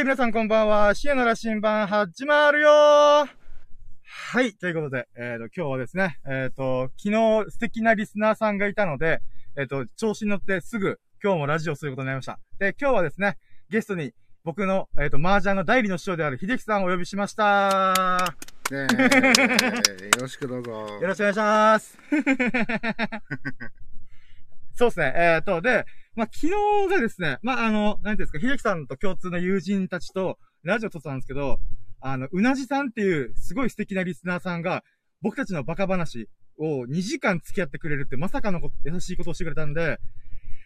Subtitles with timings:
[0.00, 0.94] い、皆さんこんばんは。
[0.94, 3.26] シエナラ新版始まるよー
[4.04, 9.20] はい、ということで、えっ、ー、と、今日はですね、えっ、ー、と、昨日素敵なリスナーさんがいたので、
[9.56, 12.38] えっ、ー、と、調子に乗ってすぐ今日もラジオすることになりました。
[12.60, 13.38] で、今日はですね、
[13.70, 14.12] ゲストに
[14.44, 18.34] 僕の、えっ、と、麻雀の代理の師匠である秀樹さんをお呼びしました
[18.70, 20.70] ねえ、よろしくどうぞ。
[21.02, 21.98] よろしくお願いします。
[24.78, 25.12] そうですね。
[25.16, 25.84] えっ、と、で、
[26.14, 31.58] まあ、昨日がですね、まあ、あの、なんていうんですか、秀樹さんと共通の友人たちと、ラジオ撮ったんですけど、
[32.00, 34.84] あの、うなじさんっていう、すごい素敵なリスナーさんが、
[35.20, 36.28] 僕たちのバカ話
[36.58, 39.98] を2時間付き合ってくれるって、まさかの優しいことをしてくれたんで、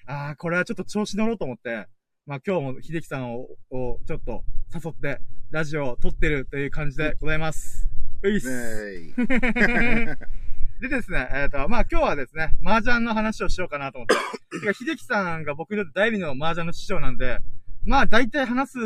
[0.06, 1.86] ああ、これはちょっと調子乗ろうと思って、
[2.26, 7.88] まあ今日も秀樹さんを、をちょっと誘って、ラジオを撮ってるという感じでございます。
[8.22, 9.14] ういっす。
[10.82, 14.74] でですね、えっ、ー、と、まあ今日はですね、麻雀の話をしようかなと思って。
[14.74, 17.38] 秀樹さんが僕にとって代理の麻雀の師匠なんで、
[17.86, 18.78] まあ大体話す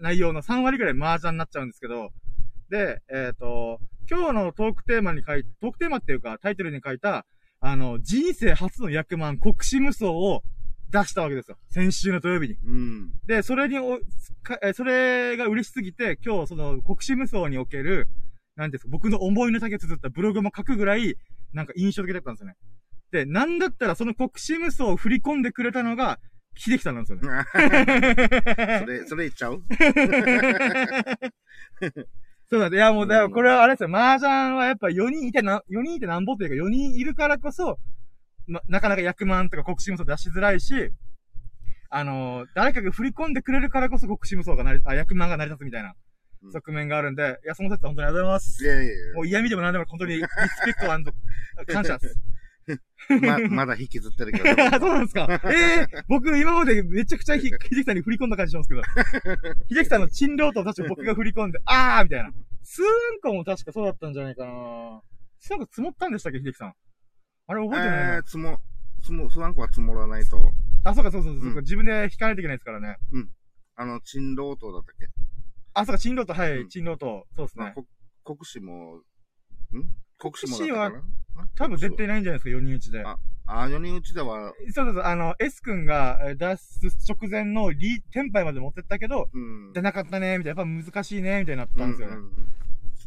[0.00, 2.08] 内容の3割ぐらい麻雀になっちゃうんですけど、
[2.70, 7.26] で、えっ、ー、と、今日のトークテーマに書い、トークテーマっていうかタイトルに書いた、
[7.60, 10.42] あの、人生初の役満国士無双を
[10.90, 11.58] 出したわけですよ。
[11.68, 12.54] 先週の土曜日に。
[12.64, 13.12] うん。
[13.26, 13.98] で、それにお、
[14.72, 18.08] それが嬉しすぎて、今日その国士無双における、
[18.56, 21.16] なんですか、僕の思いの丈綴ったブログも書くぐらい、
[21.52, 22.56] なんか印象的だったんですよね。
[23.12, 26.18] で、なんだったらその国士無双を振り込んでくれたのが、
[26.54, 27.44] 秀樹さんなんですよね。
[28.80, 29.62] それ、それ言っちゃう？
[32.50, 32.68] そうだ。
[32.68, 33.88] いや、もう、だからこれはあれですよ。
[33.88, 37.78] 麻雀はやっぱ4人いてな、4人いてなんぼっていうか4人いるからこそ、
[38.46, 40.90] ま、なかなか役満とか国士無双出しづらいし、
[41.88, 45.94] あのー、誰かが振り込んでくれるからこそ国士無双がなり、あ、役満が成り立つみたいな。
[46.50, 48.64] 側面があるんで、いや、その説は本当にありがとうございます。
[48.64, 49.14] いやいやいや。
[49.14, 50.28] もう嫌味でも何でも本当にリス
[50.64, 50.86] ペクト
[51.72, 52.18] 感謝です。
[53.20, 54.44] ま、まだ引きずってるけど。
[54.78, 55.26] そうなんですか。
[55.44, 58.82] ええー、僕今までめちゃくちゃひ、秀樹さんに振り込んだ感じしますけど。
[59.68, 62.32] 秀樹さんの賃料と確か僕が振り込んで、あーみたいな。
[62.62, 62.88] 数円
[63.20, 64.52] 個も確かそうだったんじゃないかな。
[64.52, 66.74] なんか積もったんでしたっけ、秀樹さん。
[67.48, 68.60] あれ覚えてないえー、積も、
[69.00, 70.52] 積も、数円個は積もらないと。
[70.84, 72.96] あ、そうかそうそうそう、うん、自分で引かないといけないですからね。
[73.12, 73.30] うん。
[73.74, 75.08] あの、賃料等だったっけ？
[75.74, 77.74] あ、そうか、新郎と、はい、新郎と、そうですね。
[78.24, 79.02] 国士も、ん？
[80.18, 80.92] 国士も国士は、
[81.56, 83.04] 多分絶対ないんじゃないですか、4人打ちで。
[83.04, 84.52] あ、あ、4人打ちでは。
[84.70, 92.32] そうそうそう、あの、S 君が出す直前のリ、テンパイまで持ってったけど、うん、出なかったね、みたいな、やっぱ難しいね、みたいになったんですよね、うんうん。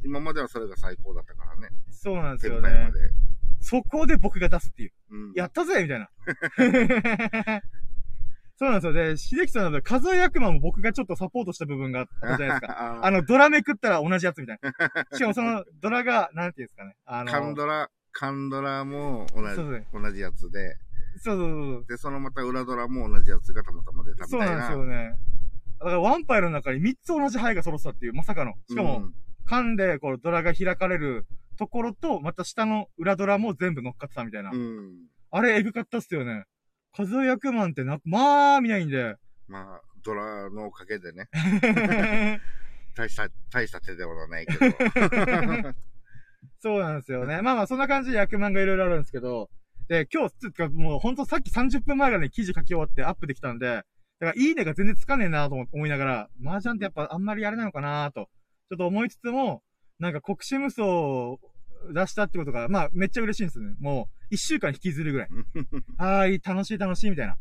[0.04, 1.70] 今まではそれが最高だったからね。
[1.92, 2.92] そうなんですよね。
[3.62, 4.92] そこで僕が出すっていう。
[5.12, 6.10] うん、やったぜみたいな。
[8.58, 8.94] そうなんですよ。
[8.94, 13.00] で、秀樹さんの数え役満も僕がちょっとサポートした部分があったじゃないですか。
[13.04, 14.72] あの、ドラめくったら同じやつみたいな。
[15.18, 16.96] しかもそのドラが、なんていうんですかね。
[17.06, 20.78] あの、カンドラ、カンドラも同じ、ね、同じやつで。
[21.18, 21.86] そうそうそう。
[21.88, 24.46] で、そのまた裏ドラも同じやつがたまたま出たみたいな。
[24.46, 25.18] そうなんですよね。
[25.80, 28.54] だからワンパイの中に3つ同じ牌が揃ったっていう、まさかの。
[28.70, 29.14] しかも、うん、
[29.46, 31.26] 缶でこうドラが開かれる
[31.58, 34.52] ところと、また下の裏ドラも全部乗っかってたみたいな。
[34.52, 34.94] うん、
[35.32, 36.46] あれ、エグかったっすよね。
[36.96, 39.16] 数え役満ってな、まあ、見ないんで。
[39.48, 41.28] まあ、ドラのおかげでね。
[42.96, 44.60] 大した、大した手ではないけど。
[46.60, 47.42] そうなんですよね。
[47.42, 49.50] まあまあ、そんな感じで役満がいろいろあるんですけど、
[49.90, 53.86] で、今日、つか、もうほんとさっき30分前ぐらいに記事書き終わってアップできたんで、だか
[54.20, 58.30] らいいねが全然つかねえなと思いながら、麻雀ってやっぱあんまりやれないのかなと、
[58.70, 59.64] ちょっと思いつつも、
[60.00, 60.82] なんか国士無双
[61.94, 63.76] 出したってことが、まあ、めっちゃ嬉しいんですよね。
[63.80, 65.30] もう、一週間引きずるぐらい。
[65.98, 67.38] はーい、楽しい楽しいみたいな。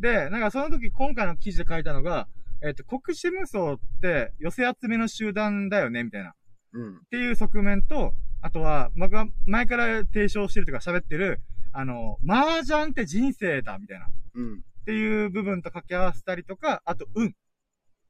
[0.00, 2.28] で、なんかその時、今回の記事で書いたのが、
[2.62, 6.34] えっ、と、国士無双って寄せ集めの集団だよね、みたいな。
[6.72, 6.96] うん。
[6.96, 11.40] っていう側面と、あとは、僕が前から提唱してるとか喋ってる、
[11.72, 14.08] あの、麻雀って人生だ、みたいな。
[14.34, 14.54] うん。
[14.54, 17.34] っていう部分と掛け合わせたりとか、あと、運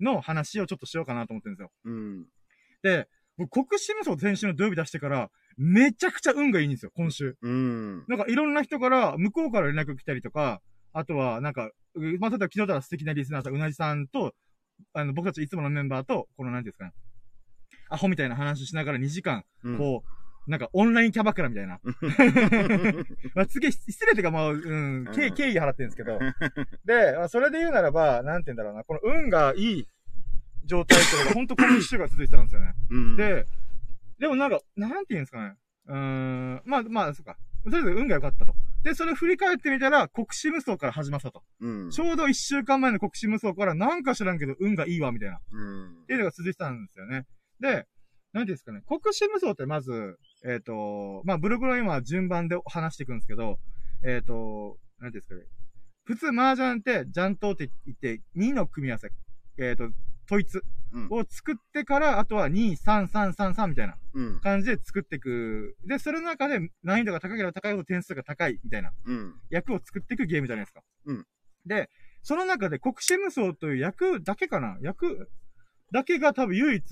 [0.01, 1.71] の話をちょっとしようかなと思ってるんですよ。
[1.85, 2.27] うん。
[2.83, 7.37] で、僕、国士無双先週の土曜日出してから、めちゃくちゃ運がいいんですよ、今週。
[7.43, 8.05] うん。
[8.07, 10.61] なんかいろんな人から、向こうから連絡来たりとか、
[10.93, 11.71] あとは、なんか、
[12.21, 14.35] まあ、例えば昨日だら素敵なリスナーさん、うなじさんと、
[14.93, 16.93] あの、僕たちいつものメンバーと、この、なんていうんですかね、
[17.91, 21.81] アホみたいな話しながら2時間、うん、こう、なんかオンラインキャバクラみたいな。
[23.35, 26.19] まあ、次、失礼というか、まあ、うん、敬敬意払ってるんですけど。
[26.87, 29.89] で、まあ、それで言うならば、なんて言うんだろうな、この運がいい
[30.65, 32.73] 状態っていうのが、ほんとこの1週間続いてたんですよね。
[32.91, 33.45] うん、で、
[34.19, 35.55] でもなんか、なんて言うんですかね。
[35.87, 37.37] うーん、まあ、まあ、そっか。
[37.65, 38.55] とりあえず運が良かったと。
[38.83, 41.43] で、それ振り返ってみたら、国士無双から始まったと。
[41.61, 45.41] うん、ちょうど一週間前の国士無双から、なんか知らんけど、運がいいわ、みたいな。
[45.53, 47.27] うん、っていうのが続いてたんですよね。
[47.61, 47.87] で、
[48.33, 48.83] 何ですかね。
[48.87, 53.59] 国士無双ってまず、えっ、ー、と、まあ、ブログの今、順番で話していくんですけど、
[54.05, 55.43] えっ、ー、と、何ですかね。
[56.05, 59.11] 普通、麻雀って、ジャントって言って、2の組み合わせ。
[59.59, 59.91] えっ、ー、と、
[60.29, 60.61] 統一
[60.91, 61.09] うん。
[61.11, 64.41] を作ってから、あとは2、3、3、3、3みたいなうん。
[64.41, 65.77] 感じで作っていく。
[65.87, 69.35] で、それの中で難易度が高ければ高いほど点数が高いみたいなうん。
[69.51, 70.81] 役を作っていくゲームじゃないですか。
[71.07, 71.27] うん。
[71.67, 71.91] で、
[72.23, 75.31] その中で国士無双という役だけかな役
[75.93, 76.85] だけが多分唯一、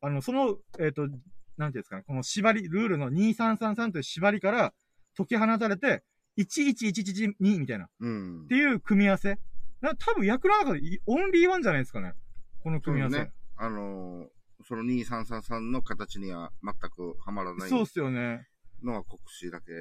[0.00, 1.08] あの、その、えっ、と、
[1.56, 4.74] なんていうんですかね、この縛り、ルールの2333という縛りから
[5.16, 6.02] 解き放たれて、
[6.38, 8.54] 11112みたいな、っうんて。
[8.54, 9.38] いう組み合わせ。
[9.80, 12.14] な多分役の中でいオンリーワンじゃないですかね。
[12.62, 13.18] この組み合わせ。
[13.18, 14.26] ねあのー
[14.64, 18.46] その2333の形には全くはまらないそうっすよね。
[18.84, 19.72] のは国士だけ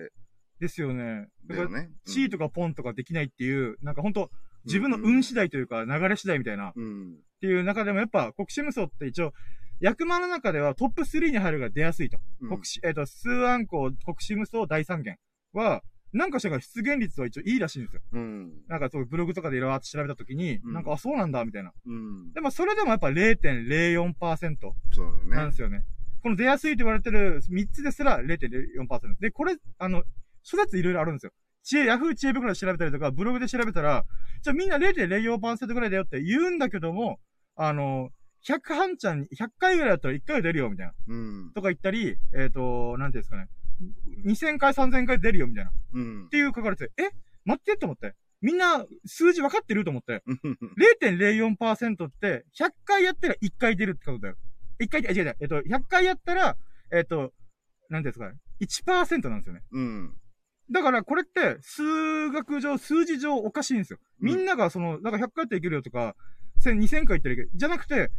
[0.60, 1.28] ですよね。
[1.46, 1.92] だから、だよね。
[2.06, 4.30] チーとかポンとかできないっていう、なんかほんと、
[4.66, 7.18] 自分の運次第というか、流れ次第みたいな、っうん。
[7.42, 9.34] ていう中でもやっぱ、国士無双って一応、
[9.80, 12.20] 役満の中ではトップ3に入るが出やすいと。
[12.42, 12.50] うん。
[12.50, 15.18] 国士、えっ、と、数案校、国士無双第3元
[15.54, 15.82] は、
[16.14, 18.02] なんかしたら出現率は一応いいらしいんですよ。
[18.12, 18.52] うん。
[18.68, 21.72] なんかそう、ブログとかでいろいろ調べたときに、うんなんか、あ、そうなんだ、みたいな。
[21.86, 22.34] うん。
[22.34, 24.58] でも、それでもやっぱ0.04%
[24.92, 25.56] そうだねなんで。
[25.56, 25.86] すよね。
[26.22, 29.20] この出やすいと言われてる3つですら0.04%。
[29.20, 30.04] で、これ、あの、
[30.44, 31.32] 諸説いろいろあるんですよ。
[31.64, 34.06] 知恵、ヤフー知恵袋で調べたりとか、ブログで調べたら、
[34.42, 37.20] じゃあみんな0.04%ぐらいだよって言うんだけども、
[37.56, 38.10] あの、
[38.48, 40.94] 100半ちゃんに、100回ぐらいだったら1回は出るよ、みたいな。
[41.08, 41.52] うん。
[41.54, 43.48] とか言ったり、えっ、と、なんていうんですかね。
[44.26, 45.72] 2000回、3000回出るよ、みたいな。
[45.72, 46.38] っうんて。
[46.38, 47.10] いう書かれてて、え？
[47.46, 48.16] 待ってと思って。
[48.42, 50.24] みんな、数字分かってると思って。
[50.26, 50.40] うん。
[51.02, 54.36] 0.04%って、100回やったら1回出るってことだよ。
[54.80, 55.38] 1回、あ、違う違う。
[55.40, 56.58] えっと、100回やったら、
[56.92, 57.34] えっと、
[57.90, 58.38] なんていうんですかね。
[58.62, 59.64] 1%なんですよね。
[59.72, 60.14] うん。
[60.72, 64.00] だから、これって、数学上、数字上おかしいんですよ。
[64.22, 66.16] うんみんなが、その、なんか100回やったらいけるよとか、
[66.64, 67.50] 1000、2000回やったらいける。
[67.54, 68.12] じゃなくて、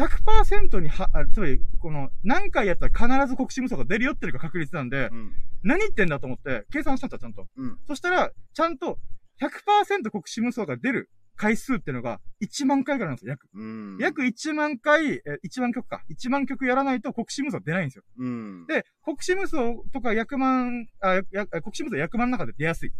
[0.00, 5.32] 100%には、あつまり、この、何回やったら必ず国士無双が出るよっていうのが確率なんで、うん。
[5.62, 7.46] 何言ってんだと思って、計算したんだ、ちゃんと。
[7.56, 7.78] うん。
[7.86, 8.98] そしたら、ちゃんと、
[9.40, 13.48] 100%国士無双が出る回数っていうのが、1万回ぐらいなんですよ、約。
[13.54, 13.98] うん。
[13.98, 16.02] 約1万回、え、1万曲か。
[16.10, 18.04] 1万曲やらないと国士無双出ないんですよ。
[18.18, 18.66] うん。
[18.66, 22.92] で、国士無双とか役満、あ、や、国士無双役満の中で出やすい。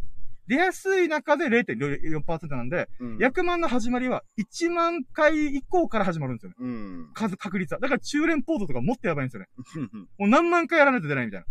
[0.50, 6.56] 出やすい中で0.04%なんで、うん、役満の始まりは1万回以降から始まるんですよね。
[6.58, 7.10] うん。
[7.14, 7.78] 数、確率は。
[7.78, 9.48] だから中連ポートとかもっとやばいんですよね。
[10.18, 11.46] もう何万回やらないと出ないみたいな。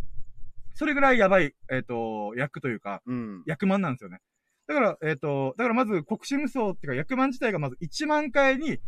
[0.73, 3.43] それぐらいやばい、えっ、と、役というか、うん。
[3.45, 4.19] 役満なんですよね。
[4.67, 8.79] だから、えっ、と、だからまず国士無双っていうか役満自体がまず1万回に必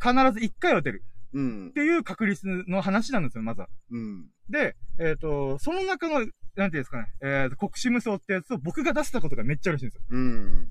[0.00, 0.10] ず
[0.44, 1.04] 1回は出る
[1.34, 1.72] うんっ。
[1.72, 3.68] ていう確率の話なんですよ、まずは。
[3.92, 4.26] うん。
[4.50, 6.26] で、えっ、と、その中の、
[6.56, 10.02] なんていうんですかね、えー、国士無双ってやつを僕が出したことがめっちゃ嬉しいんですよ。
[10.10, 10.68] うん。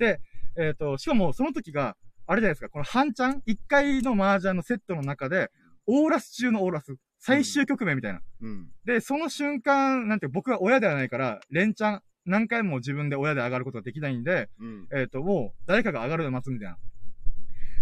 [0.57, 1.95] えっ、と、しかもその時が、
[2.27, 5.49] あれじゃないですか、この半チャン ?1 回の麻雀のセットの中で、
[5.87, 6.95] オーラス中のオーラス。
[7.23, 8.21] 最終局面みたいな。
[8.41, 8.69] うん。
[8.85, 14.87] で、その瞬間、なんて僕は親ではないから、連チャン、何回も自分で親で上がることができないんで、うん。
[14.93, 16.77] えっ、と、もう、誰かが上がるのを待つみたいな。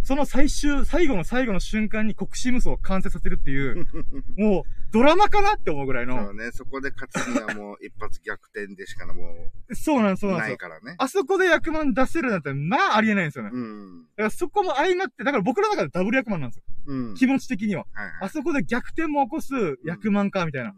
[0.04, 3.86] その最終、最後の最後の瞬間に国士無双を完成させるっていう、
[4.38, 6.34] もう、ドラマかなって思うぐらいそのう。
[6.34, 10.50] ね、そこで勝つにはもう一発逆転でしかもそうなんそううなんですよ。
[10.50, 10.96] ないからね。
[10.98, 13.52] あそこで役満出せるなんて、まあありえないんですよね。
[13.52, 14.06] だうん。
[14.16, 16.64] からそこも相まって、だから僕の中でダブル役満なんですよ。
[16.88, 17.14] うん。
[17.16, 17.86] 気持ち的には。
[17.94, 19.54] はいはいあそこで逆転も起こす
[19.84, 20.74] 役満か、みたいな。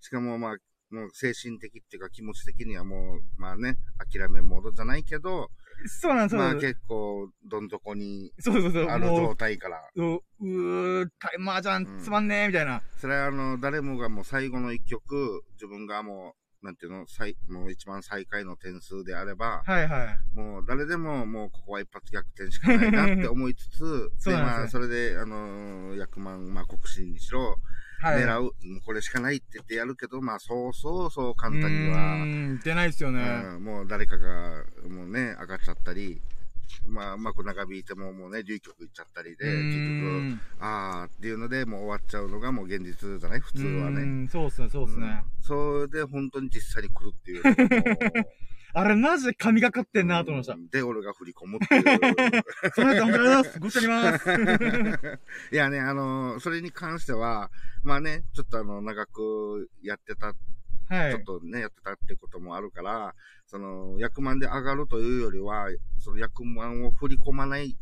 [0.00, 0.56] しかもまあ、
[0.90, 5.50] もう精神的っていうか気持ち的にはもう、まあね、諦めモードじゃないけど、
[5.88, 6.42] そうなんですよ。
[6.42, 8.84] まあ結構どん底にそうそうそう。
[8.86, 9.82] ある状も態から。
[9.94, 12.82] う、う、うー、タイマーじゃん、つまんねえ、みたいな。
[12.98, 20.38] それはあの、誰もがもう最後の一曲、自分がもう、なんていうの、最、もう一番最下位の点数であれば、はいはい。
[20.38, 27.58] もう誰でももうここは一発逆転しかないなって思いつつ、 そうで、なんですよまあそれで、あのー、役満、まあ国士にしろ、
[28.02, 28.22] はい。
[28.22, 28.52] 狙う、もう
[28.84, 33.20] これしかないって言ってやるけど、まあそうそうそう簡単にうは、出ないですよね。
[33.54, 36.20] うん、もう誰かが、もうね、上がっちゃったり、
[36.88, 43.40] まあ、うまく長引いてももうね、流局いっちゃったりで、結ん局、あーっていうので、もう終わっちゃうのがもう現実じゃない？
[43.40, 44.02] 普通はね。
[44.04, 45.06] んそうっすね、そうっすね。
[45.06, 47.42] うんそれで本当に実際に来るっていう。
[48.74, 50.56] あれマジで神がかってんなと思いましたう。
[50.56, 52.42] んで、俺が振り込むっていう。
[52.74, 53.60] そのやつ本当にありがとうございます。
[53.60, 55.20] ごちそうます。
[55.52, 57.50] いやね、あの、それに関しては、
[57.82, 60.34] まあね、ちょっとあの、長くやってた、
[60.88, 61.12] はい。
[61.12, 63.14] ちょっとね、やってたってこともあるから、
[63.46, 67.76] その、役満で上がるというよりは、その役満を振り込まない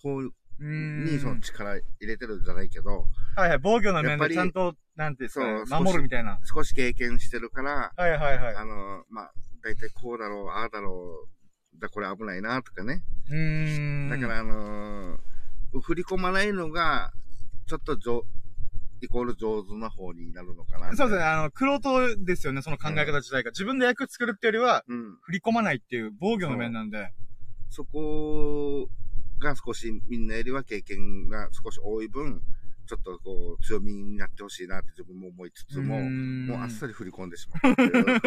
[0.00, 3.58] 方に、その力入れてるんじゃないけど、はいはい。
[3.62, 6.40] 防御の面やっぱりでちゃんと、なんていうんですか守るみたいな。
[6.42, 8.56] 少し経験してるから、はいはいはい。
[8.56, 11.28] あの、まあ、大体こうだろう、ああだろ
[11.76, 13.04] う、だ、これ危ないな、とかね。
[13.30, 14.10] うーん。
[14.10, 15.18] だから、あのー
[15.82, 17.12] 振り込まないのが、
[17.66, 18.24] ちょっと上、
[19.02, 20.96] イコール上手な方になるのかな。
[20.96, 21.24] そうですね。
[21.24, 23.50] あの、黒人ですよね、その考え方自体が。
[23.50, 25.18] 自分で役作るってよりは、うん。
[25.20, 27.12] 振り込まないっていう防御の面なんで。
[27.68, 28.88] そこ
[29.38, 32.42] が少しみんなよりは経験が少し多い分、
[32.88, 38.20] ちょっとこう強みになってほしいなって自分も思いつつも、もうあっさり振り込んでしまうっていう。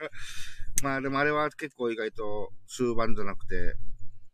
[0.82, 3.76] まあでもあれは結構意外と終盤じゃなくて、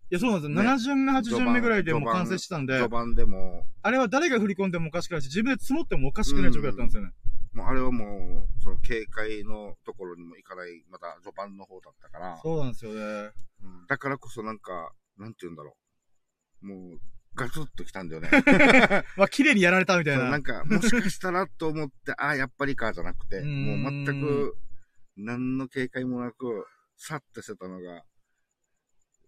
[0.08, 0.62] いや、そうなんですよ。
[0.62, 7.10] ね7巡目、8巡目ぐらいでもう完成してたんで序、盤でも、あれは誰が振り込んでもおかしくないし、自分で積もってもおかしくない状況だったんですよね。
[7.52, 13.32] もうあれはもう、その警戒のところにも行かない、また序盤の方だったから、そうなんですよね。
[13.64, 15.76] うんだからこそなんか、なんて言うんだろ
[16.62, 16.66] う。
[16.66, 17.00] もう、
[17.36, 18.30] ガツッと来たんだよね。
[19.16, 20.30] まあ、綺麗にやられたみたいな。
[20.30, 24.56] なんか、もしかしたらと思って、あ あ、やっぱりかじゃなくて、もう全く、
[25.16, 26.66] 何の警戒もなく、
[26.96, 28.02] さってしてたのが、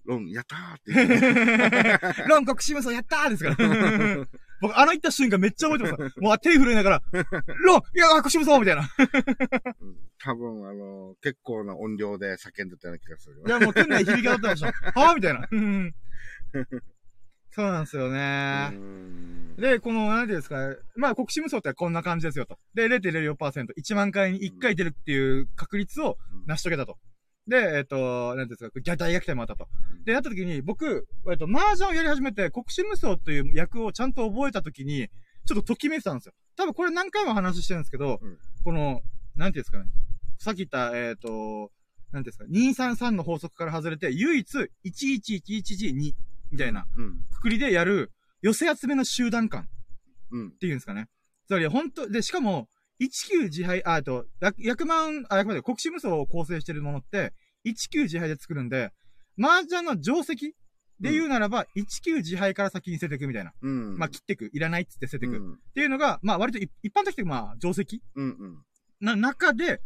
[0.04, 2.24] ロン、やったーって言って。
[2.28, 4.26] ロン国士無双やったーですから。
[4.60, 6.20] 僕、あの言った瞬間めっちゃ覚えてます。
[6.20, 7.02] もう手震えながら、
[7.62, 8.88] ロンいや、国士無双みたいな。
[9.80, 13.50] うん多分、あの、結構な音量で叫んでたような気がするよい。
[13.50, 14.66] や、もう店内響き渡ってました。
[15.00, 15.48] はぁみたいな。
[17.58, 18.70] うんそうなんですよね。
[18.72, 20.56] うんで、この、なんていうんですか、
[20.94, 22.56] まあ、国士無双ってこんな感じですよと。
[22.74, 26.96] で、0.04%、1万回に1回出るっていう確率を成し遂げたと。
[27.48, 29.66] で、えっ、と、なんですか、逆大逆転もあったと。
[30.04, 35.08] で、やった時に、僕、えっ、と、麻雀をやり始めて、国士無双という役をちゃんと覚えた時に、
[35.44, 36.34] ちょっとときめいてたんですよ。
[36.56, 39.02] 多分これ何回も話してるんですけど、うんこの、
[39.34, 39.86] なんていうんですかね。
[40.38, 41.72] さっき言った、えっ、と、
[42.12, 46.14] なんていうんですか、233の法則から外れて、唯一、11112
[46.50, 47.20] みたいな、うん。
[47.30, 48.12] くくりでやる、
[48.42, 49.68] 寄せ集めの集団感。
[50.30, 50.48] うん。
[50.48, 51.08] っていうんですかね。
[51.46, 52.68] つまり、本当で、しかも、
[53.00, 57.32] 19自敗、あ、あと、役役満、あ、役満で国士無双を構成しているものって、
[57.64, 58.92] 19自敗で作るんで、
[59.40, 60.54] 麻雀の定石
[61.00, 63.52] で言うならば、19自敗から先に捨てていくみたいな。
[63.62, 63.98] うん。
[63.98, 65.36] まあ、切っていく、いらないっつって捨てていく。
[65.36, 65.58] っうん。
[65.74, 68.24] ていうのが、まあ、割と一一般的に、まあ、定石うん。
[68.24, 68.64] うん。
[69.00, 69.80] な中で、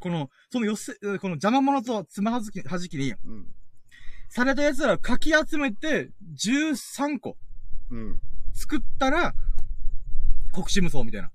[0.00, 3.46] この、その寄せ、この邪魔者とつまはじき、はじきに、うん。
[4.28, 7.36] された奴らをかき集めて、13個
[7.90, 8.20] うん。
[8.52, 9.34] 作ったら、
[10.52, 11.30] 国士無双みたいな。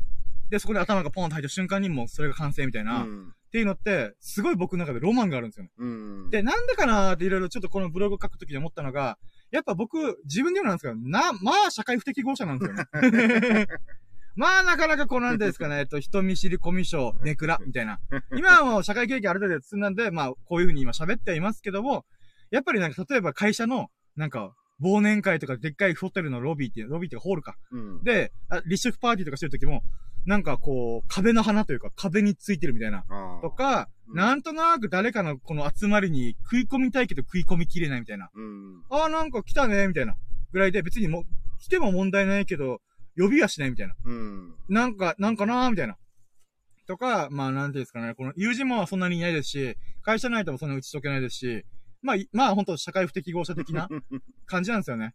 [0.49, 3.03] で、そこで頭がポンと入った瞬間にもうそれが完成みたいな。
[3.03, 3.33] っうん。
[3.51, 5.71] ていうのって、すごい僕の中でロマンがあるんですよね。
[5.77, 6.29] うん。
[6.29, 9.17] で、なんでかなーっていろいろちょっとこのブログを書くときに思ったのが、
[9.51, 13.67] やっぱ僕、自分で言うのなんですけど、な、まあ、社会不適合者なんですよね。
[14.35, 17.99] まあ、なかなかこうなんですかね、えっと、人見知り、コミュ障、ネクラ、みたいな。
[18.33, 22.05] 今はもう社会経験ある程度積んだんで、まあ、こういうふうに今喋ってはいますけども、
[22.51, 27.55] やっぱりなんか、例えば会社の、なんか、忘年会とかでっかいホテルのロビーっていう、ロビーっていうかホールか。
[27.71, 28.03] うん。
[28.03, 29.83] で、あ立食パーティーとかしてるときも、
[30.25, 33.03] なんかこう、壁の花というか壁についてるみたいな。
[33.41, 38.29] とか、うんなんとなく誰かのこの集まりに食い込みたいけど食い込みきれないみたいな。
[38.35, 38.83] うん。
[38.89, 40.15] ああ、なんか来たね、みたいな。
[40.51, 41.23] ぐらいで別にもう、
[41.59, 42.81] 来ても問題ないけど、
[43.17, 43.95] 呼びはしないみたいな。
[44.03, 44.55] うん。
[44.67, 45.95] なんか、なんかなーみたいな。
[46.87, 51.65] とか、まあなんていうんですかね、この友人もそんなにいないですし、会社内でもそんな打ち解けないですし、
[52.01, 53.87] まあ、い まあ本当社会不適合者的な
[54.45, 55.13] 感じなんですよね。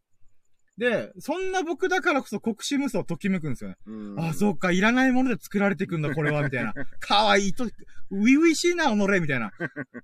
[0.78, 3.76] で、そんな僕だからこそ国士無双をときめくんですよね。
[3.86, 4.20] うん。
[4.20, 6.74] あ、そうか、いらないもので作られていくんだ、これは、みたいな。
[7.00, 7.64] かわいいと、
[8.10, 9.48] ウィウィしいな、己、みたいな。
[9.48, 9.50] っ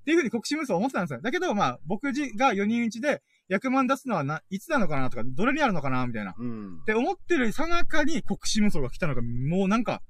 [0.04, 1.20] ていうふうに国士無双思ってたんですよ。
[1.20, 6.30] だけど、まあ、僕自が4人打ちで、役満出すのはな、いつなのかなとか、どれにあるのかな、みたいな。
[6.30, 6.82] っうん。
[6.86, 10.00] て思ってるさなかに国士無双が来たのが、もうなんか、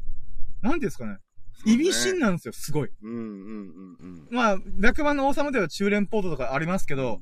[0.61, 1.17] なんていうんですかね。
[1.65, 2.91] 意味深なんですよ、すごい。
[3.03, 4.29] うんうんうんうん。
[4.31, 7.21] まあ、役満の王様では中連ポートとかありますけど、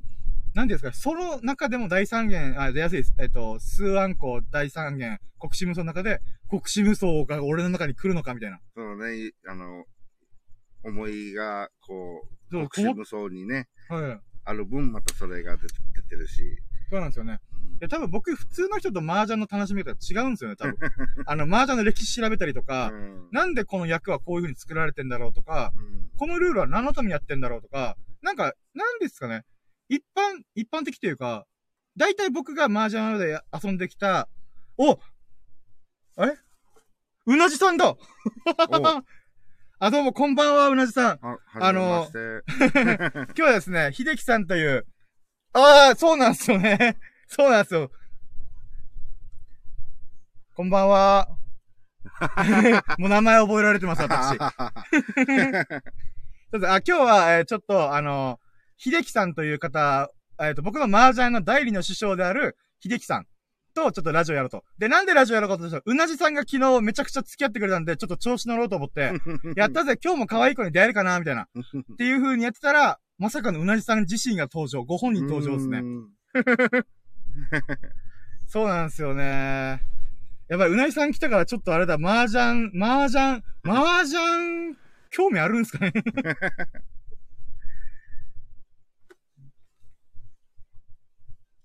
[0.54, 3.14] なんですか、その中でも第三元、あ、出やすいです。
[3.20, 8.58] えっと、数案項第三元、国士無双の中で、国士無双が俺の中に来るのかみたいな。
[8.74, 9.84] そのね、あの、
[10.82, 14.20] 思いが、こう、そう国士無双にね、はい。
[14.44, 16.42] ある分、またそれが出てるし。
[16.90, 17.40] そうなんですよね。
[17.78, 20.76] で、多分僕、普通の人と麻雀の楽しみ方が違うんですよね、多分。
[21.24, 23.28] あの、麻雀の歴史調べたりとか、うん。
[23.30, 29.46] なんでこの役はこういう風に作られてんだろうとか、うんこのルールは何のためにやってんだろうとか、なんか、なんですかね。
[29.88, 31.46] 一般、一般的というか、
[31.96, 34.28] 大体僕が麻雀で遊んできた、
[34.76, 34.98] お
[36.16, 36.36] あれ？
[37.24, 37.96] うなじさんだ
[39.78, 41.18] あ、どうも、こんばんは、うなじさん。
[41.22, 42.06] あ、あの。
[42.12, 44.86] 今日はですね、秀樹さんという、
[45.52, 46.96] ああ、そうなんですよね。
[47.26, 47.90] そうなんですよ。
[50.54, 51.28] こんばんは。
[52.98, 54.38] もう名前覚えられてます、私。
[54.38, 54.44] そ
[56.58, 58.38] うあ、今日は、えーちょっと、あの、
[58.76, 63.26] 秀樹さんという方、えっ、と、僕の麻雀の代理の師匠である秀樹さん
[63.74, 64.64] と、ちょっとラジオやろうと。
[64.78, 69.12] で、なんでラジオやろうかとしたら、うなじさんが昨日めちゃくちゃ付き合ってくれたんで、ちょっと調子乗ろうと思って、
[69.56, 71.42] やったぜ、今日も可愛い子に出会えるかな、みたいな。
[71.42, 71.46] っ
[71.96, 74.82] ていう風にやってたら、まさかのうなじさん自身が登場。
[74.82, 75.82] ご本人登場ですねう。
[75.82, 76.08] ん
[78.48, 79.82] そうなんですよね。
[80.48, 84.74] やばい、うなじさん来たからちょっとあれだ、麻雀、麻雀、麻雀、
[85.10, 85.92] 興味あるんですかね？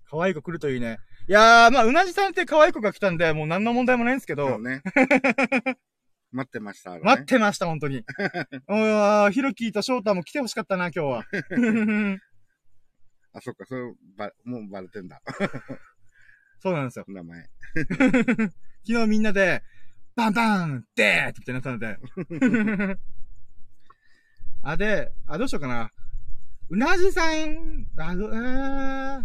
[0.04, 0.98] 可愛い子来るといいね。
[1.26, 4.82] いやー、まあ、うなじさんって可愛い子が来たんで、もう何の問題もないんですけど、そうね。
[6.32, 7.00] 待ってました、ね。
[7.02, 7.98] 待ってました、本当に。
[8.68, 11.24] うわーひろきと翔太も来てほしかったな、今日は。
[13.32, 15.20] あ、そっか、それ、ば、もうバレてんだ。
[16.60, 17.04] そうなんですよ。
[17.08, 17.48] 名前。
[18.86, 19.62] 昨日みんなで、
[20.14, 21.98] バンバンでーってなったので。
[24.62, 25.92] あ、で、あ、どうしようかな。
[26.68, 29.24] うなじさん、あ、ど、えー、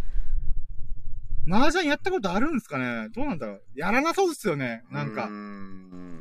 [1.50, 4.84] 麻雀やったことあるんですかねどうなんだろうやらなそうですよね。
[4.92, 5.32] なんかうー。
[5.32, 6.21] ん。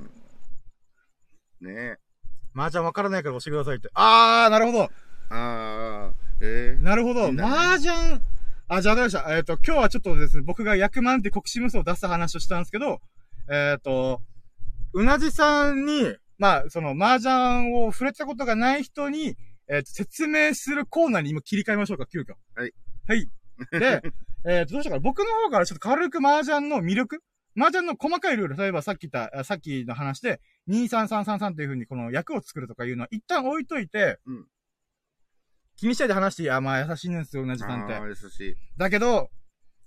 [1.61, 1.97] ねえ。
[2.55, 3.91] 麻雀わからないから教えてくださいって。
[3.95, 4.83] あー、なるほど。
[4.85, 4.89] あ
[5.31, 7.29] あ、ええなるほど。
[7.29, 8.21] 麻雀、
[8.69, 9.37] あ、じゃあわかりました。
[9.37, 13.01] えっ、と、今日はちょっとですね、僕が役満って国士無双を出す話をしたんですけど、
[13.51, 14.21] えっ、と、
[14.93, 19.37] うなじさんに、まあ、その、麻雀を触れたことがない人に、
[19.69, 22.35] えっ、と、説明するコーナーに今切り替えましょうか、急遽。
[22.55, 22.73] はい。
[23.07, 23.29] はい。
[23.71, 24.03] で、
[24.47, 24.99] えっ、と、どうしようかな。
[25.01, 27.23] 僕の方からちょっと軽く麻雀の魅力
[27.57, 34.47] 麻雀の細かいルール、例えばさっき言った、あさっきの話で、23333っていう風にこの役を作るとかいうのは一旦置いといて、うん
[35.77, 38.03] 気にしないで話していい、あ、まあ優しいんですよ、うなじさんってあ。
[38.03, 38.55] あ、優しい。
[38.77, 39.31] だだけど、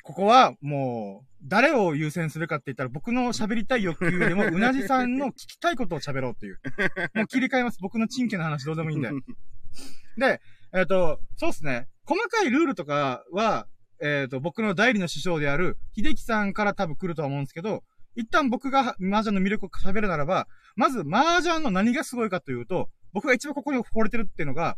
[0.01, 6.59] ここはもう、誰を優先するかって言ったら、僕の喋りたい欲求よりも、うなじさんの聞きたいことを喋ろうっていう。
[7.13, 7.77] もう切り替えます。
[7.79, 9.11] 僕のチンケな話どうでもいいんで。
[10.17, 10.41] で、
[10.73, 11.87] えっ、と、そうですね。
[12.05, 13.67] 細かいルールとかは、
[14.01, 17.83] えっ、と、僕の代理の師匠である、秀樹さんから多分来るとは思うんですけど、
[18.15, 24.77] 一旦僕が麻雀の魅力を喋るならば、まず麻雀の何がすごいかというと、僕が一番ここに惚れてるっていうのが、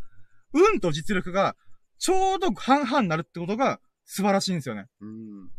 [0.54, 1.56] 運と実力が
[1.98, 4.86] ちょうど半々になるってことが素晴らしいんですよね。
[5.02, 5.50] うん。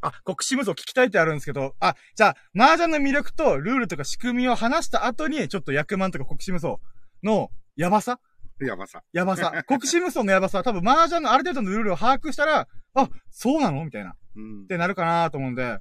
[0.00, 6.76] あ、国士無双聞きたいってあるんですけど、あ、じゃあ、麻雀の魅力とルールとか仕組みを話した後に、ちょっと役満とか国士無双
[7.22, 8.18] のやばさ
[8.66, 9.02] やばさ。
[9.12, 9.64] やばさ。
[9.66, 13.84] 国士無双のやばさは多分麻雀のある程度のルールを把握したら、あ、そうなの？
[13.84, 14.10] みたいな。
[14.10, 14.66] っうん。
[14.66, 15.78] てなるかなと思うんで。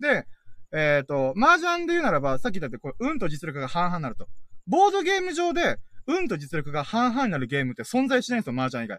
[0.00, 0.26] で、
[0.72, 4.26] えっ、と、麻雀で言うならば、さっき言ったって、これ、運と実力が半々になると。
[4.66, 8.98] ボードゲーム上で、運と実力が半々になるゲームって存在しないんですよ、麻雀以外。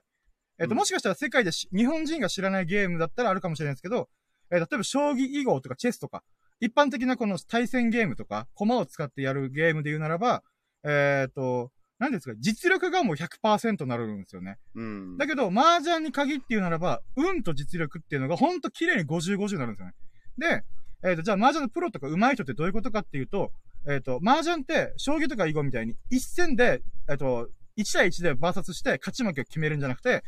[0.60, 4.10] えっ、と、うんもしかしたら世界でし日本人が知らないゲームだったらあるかもしれないですけど、
[4.52, 6.24] えー例えば将棋囲碁とかチェスとか、
[6.62, 10.44] 一般的なこの対戦ゲームとか、駒を使ってやるゲームで言うならば、
[10.84, 14.58] えっ、と、何ですか、実力がもう100%になるんですよね。
[14.76, 15.18] うん。
[15.18, 19.94] だけど、麻雀に限って言うならば、運と実力っていうのがほんと綺麗に50-50になるんですよね。
[20.38, 20.64] で、
[21.10, 23.52] えっ、と、じゃあ麻雀のプロとか上手い人ってどういうことかっていうと、
[23.88, 30.24] えっ、と、麻雀って、将棋とか囲碁みたいに、一戦で、えっ、と、1対1でバーサスして勝ち負けを決めるんじゃなくて、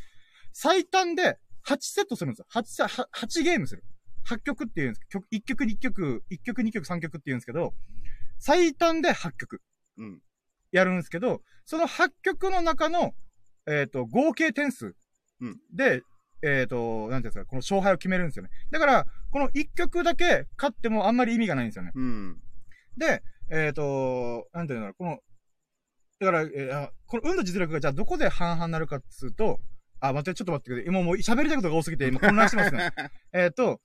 [0.52, 2.46] 最短で8セットするんですよ。
[2.52, 3.84] 8セ、8, 8ゲームする。
[4.26, 7.74] 8曲っていうんです曲、1曲2曲、1曲2曲3曲って言うんですけど、
[8.38, 9.60] 最短で8曲。
[9.98, 10.20] うん。
[10.72, 13.14] やるんですけど、その8曲の中の、
[13.66, 14.94] えっ、と、合計点数
[15.40, 16.02] うんで、
[16.42, 18.50] えっ、と、なんていうんですか、この勝敗を決めるんですよね。
[18.70, 21.92] だから、この1曲だけ勝ってもあんまり意味がないんですよね。
[21.94, 22.36] うん。
[22.96, 25.18] で、えっ、と、なんていうんだろう、この、
[26.20, 29.60] だから、えーあこの運の実力がじゃあどこで半々になるかっつうと、
[30.00, 30.86] あ、待って、ちょっと待ってください。
[30.86, 32.90] 今もう喋りたいことが多すぎて、今混乱してますね。
[33.32, 33.80] えっと、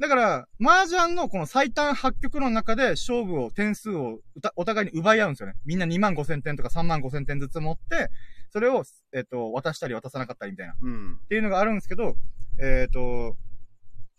[0.00, 4.20] だから、麻雀のこの最短8曲の中で勝負を、点数を
[4.56, 5.56] お互いに奪い合うんですよね。
[5.66, 8.08] みんな2万5千点とか3万5千点ずつ持って、
[8.50, 8.82] それを、
[9.12, 10.72] えっ、と、渡したり渡さなかったりみたいな。
[10.72, 11.20] っうん。
[11.28, 12.16] ていうのがあるんですけど、
[12.58, 13.36] えっ、と、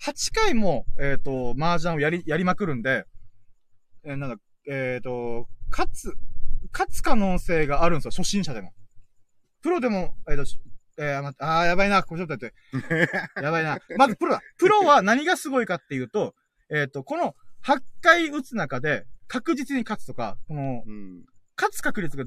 [0.03, 3.05] 8回も、えっ、と、麻雀をやり、やりまくるんで、
[4.03, 4.37] えーなんだ、
[4.69, 6.13] えっ、と、勝つ、
[6.71, 8.71] 勝つ可能性があるんですよ、初心者でも。
[9.63, 10.59] プロでも、えっ、と、し
[11.01, 13.09] えー、待って、あー、やばいな、これちょっと待って。
[13.41, 13.79] やばいな。
[13.97, 14.41] まずプロだ。
[14.57, 16.35] プロは何がすごいかっていうと、
[16.69, 17.35] えっ、と、この
[17.65, 21.25] 8回打つ中で確実に勝つとか、この、うん。
[21.57, 22.25] 勝つ確率が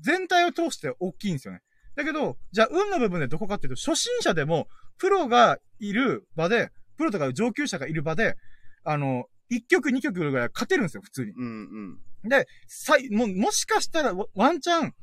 [0.00, 1.60] 全体を通して大きいんですよね。
[1.96, 8.36] だけど、じゃあ運の部分でどこかっていうと、初心者でも、プロがいる場で、プロとか上級者がいる場で、
[8.84, 11.32] あの、1曲2曲ぐらい勝てるんですよ、普通に。
[11.32, 11.98] うん。
[12.22, 12.28] うん。
[12.28, 14.94] で、さい、も、もしかしたらワワンチャン、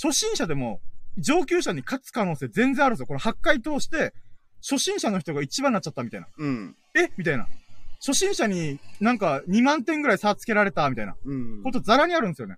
[0.00, 0.80] 初心者でも、
[1.18, 3.06] 上級者に勝つ可能性全然あるんですよ。
[3.06, 4.14] この8回通して、
[4.62, 6.26] 初心者の人が一番になっちゃったみたいな。
[6.36, 6.76] うん。
[6.94, 7.10] え？
[7.16, 7.46] みたいな。
[8.00, 11.16] 初心者になんか2万点ぐらい差つけられたみたいな。
[11.24, 11.62] うん。
[11.62, 12.56] ことザラにあるんですよね。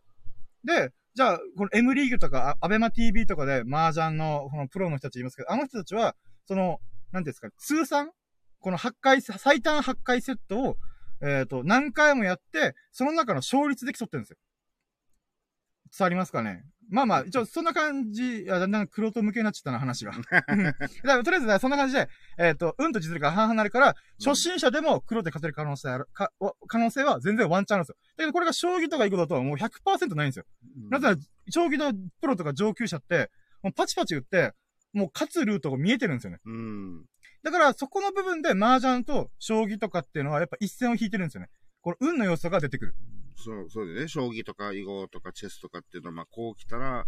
[0.65, 6.15] で、じゃあ、この M リーグとか、あアベマ TV とかで麻雀の、このプロの人たちいますけど、あの人たちは、
[6.47, 6.79] その、
[7.13, 8.11] なんですか、通算？
[8.61, 10.77] この8回、最短8回セットを、
[11.23, 14.37] えっ、と、何回もやって、その中の勝率で競ってるんですよ。
[15.99, 16.63] 伝わりますかね？
[16.91, 20.13] まあまあ、一応、そんな感じ、あだんだん黒と向けになっちゃったな、話が。
[20.13, 20.23] うん
[20.65, 27.97] だからとりあえず、そんな感じで、えっ、と、運と実力が半々になるから、初心者でも黒で勝てる可能性ある、か、わ可能性は全然ワンチャンあるんですよ。
[28.17, 30.45] だけどこれが将棋とか囲碁だともう100%ないんですよ。
[30.91, 31.17] なぜなら、
[31.51, 33.31] 将棋のプロとか上級者って、
[33.63, 34.53] もうパチパチ打って、
[34.93, 36.39] もう勝つルートが見えてるんですよね。
[36.45, 37.05] うん。
[37.43, 41.49] だから、そこの部分で麻雀と将棋とかっていうのはやっぱ一線を引いてるんですよね。
[41.83, 42.95] この運の要素が出てくる。
[43.41, 47.05] そう、そうでね、将棋とか囲碁とかチェスとかっていうのは、まあ、こう来たら、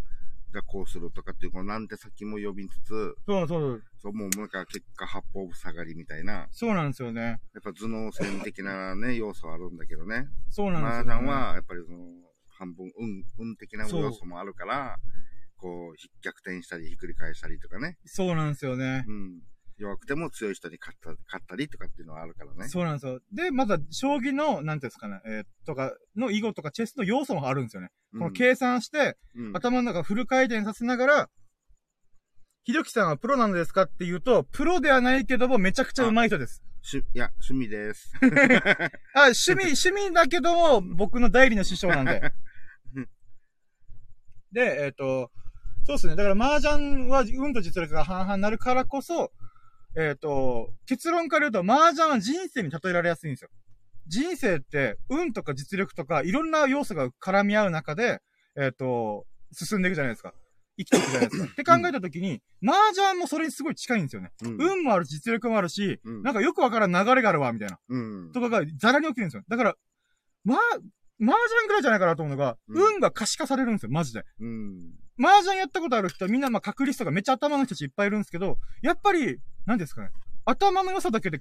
[0.53, 3.83] じゃあこうするとかっていう、このなんて先も呼びつつ、そうそう。
[3.99, 7.23] そう、もうなんか結果八方塞がりみたいな、そうなんですよね。
[7.23, 10.29] やっぱ頭脳戦的なね、 要素はあるんだけどね。
[10.51, 11.12] そうなんです麻よ、ね。
[11.14, 11.99] 雀は、やっぱりその、
[12.51, 14.99] 半分、運、運的な要素もあるから、
[15.57, 17.97] こう、逆転したり、ひっくり返したりとかね。
[18.05, 19.05] そうなんですよね。
[19.09, 19.40] うん。
[19.83, 22.68] 弱くても強い人に勝った、勝ったりとかっていうのはあるからね。
[22.68, 23.21] そうなんですよ。
[23.33, 27.90] で、まだ、将棋の、なんていうんですかね、えーとか、の囲碁とかチェスの要素もあるんですよね。
[28.12, 31.31] うんこの計算して、うん頭の中フル回転させながら、
[32.64, 36.62] ひどきさんはプロなのですかって言うと、プロではないけども、めちゃくちゃ上手い人です。
[36.83, 38.12] しいや、趣味です。
[39.14, 42.21] あ、趣味、趣味だけども、僕の代理の師匠なんで。
[44.53, 45.33] で、えっ、と、
[45.85, 46.16] そうですね。
[46.16, 49.33] だから麻雀は運と実力が半々になるからこそ、
[49.96, 53.50] えっ、と、結論から言うと、麻雀は人生に例えられやすいんですよ。
[54.07, 58.20] 人生って、運とか実力とか、いろんな要素が絡み合う中で、
[58.57, 60.35] えっ、と、進んでいくじゃないですか。
[60.78, 61.44] 生きていくじゃないですか。
[61.52, 64.33] って考えたときに、麻雀もそれにすごい近いんですよね。
[64.42, 64.57] うん。
[64.59, 67.78] 運もあるし、実力もあるし、うんなんかよくわからん流れがあるわ、みたいな。
[67.88, 68.33] うん。
[68.33, 69.42] とかがザラに起きるんですよ。
[69.48, 69.76] だから、
[70.44, 70.62] ま、麻
[71.20, 74.24] 雀ぐらいじゃないかなと思うのが、うん運が可視化されるんですよ、マジで。
[74.40, 74.92] うん。
[75.18, 80.11] 麻雀やったことある人はみんなまあ確率とかめっちゃ頭の人たちいっぱいいるんですけど、やっぱり、何ですかね。
[80.44, 81.40] 頭の良さだけで、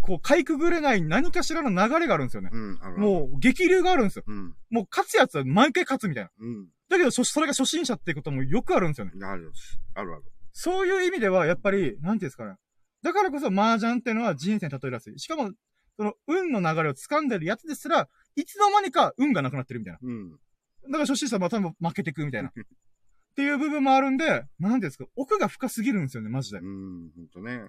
[0.00, 2.50] こう、かいくぐれない何かしらの流れがあるんですよね。
[2.52, 2.78] うん。
[2.96, 4.24] もう、激流があるんですよ。
[4.26, 4.54] うん。
[4.70, 6.30] もう、勝つやつは毎回勝つみたいな。
[6.40, 6.66] うん。
[6.88, 9.12] だけど、そそれが初心者っていうこともよくあるんですよね。
[9.24, 9.52] ある
[9.94, 10.22] あるある。
[10.52, 12.56] そういう意味では、やっぱり、なんていうんですかね。
[13.02, 15.18] だからこそ、麻雀っていうのは人生に例えやすい。
[15.18, 15.52] しかも、
[15.96, 19.98] その、運の流れを掴んでるやつですら、いつの間にか運がなくなってるみたいな。
[20.02, 20.30] うん。
[20.32, 22.52] だから初心者はまた負けてくみたいな。
[23.32, 26.58] っていう部分もあるんで、なんですか、奥が深すぎるんですよね、マジで。
[26.58, 27.10] うん。
[27.16, 27.62] ほんとね。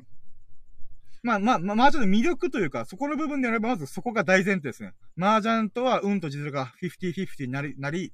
[1.23, 4.91] まあまあ、まあ、麻雀の魅力というか、そこの部分であれば、まずそこが大前提ですね。
[5.17, 8.12] 麻雀とは運と実力が50-50になり、なり、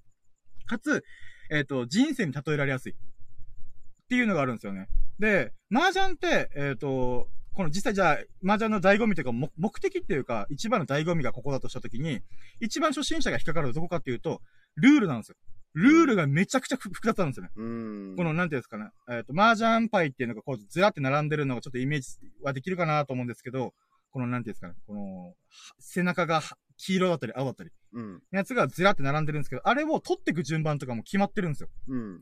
[0.67, 1.03] かつ、
[1.49, 2.91] えっ、と、人生に例えられやすい。
[2.91, 2.95] っ
[4.09, 4.87] ていうのがあるんですよね。
[5.17, 12.21] で、麻雀って、えっ、と、この実際じゃあ、麻雀の醍醐味というか、も目的っていうか、一番の醍醐味がここだとしたときに、
[12.59, 14.41] 一番初心者が引っかかるのはどこかっていうと、
[14.75, 15.35] ルールなんですよ。
[15.73, 17.51] ルールがめちゃくちゃふ複雑なんですよね。
[17.55, 17.63] う
[18.13, 18.15] ん。
[18.17, 18.89] この、なんていうんですかね。
[19.09, 22.07] えっ、と、麻雀牌っていうのがこう、ずらって並んでるのがちょっとイメージ
[22.41, 23.73] はできるかなと思うんですけど、
[24.11, 24.73] この、なんていうんですかね。
[24.87, 25.33] この、は
[25.79, 28.13] 背中がは黄色だったり青だったり、うん。
[28.13, 31.69] のやつがずらって並んでるんですけど、あれを取っていく順番とかも決まってるんですよ。
[31.87, 32.21] うん。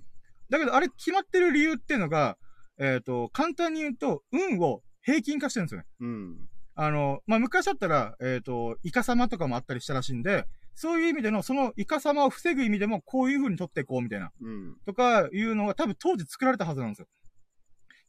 [0.50, 2.38] だけど、あれ決まってる理由っていうのが、
[2.80, 5.88] えっ、と、簡単に言うと、運を平均化してるんですよね。
[6.02, 6.50] うん。
[6.76, 10.46] あの、まあ、昔だったら、えっ、と、イカ様とかもあったりしたらしいんで、
[10.78, 14.32] そういう意味での、そのイカ様を防ぐ意味でも、こういう風に取っていこうみたいな。
[14.40, 14.76] うん。
[14.86, 17.08] とかいうのが多分当時作られたはずなんですよ。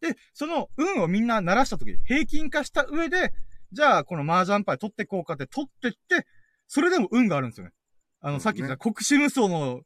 [0.02, 3.32] で、その運をみんな鳴らした時、平均化した上で、
[3.72, 6.26] じゃあこの麻雀牌取っていこうかって取ってって、
[6.66, 7.72] それでも運があるんですよね。
[8.20, 9.80] あの、さっき言った国士無双の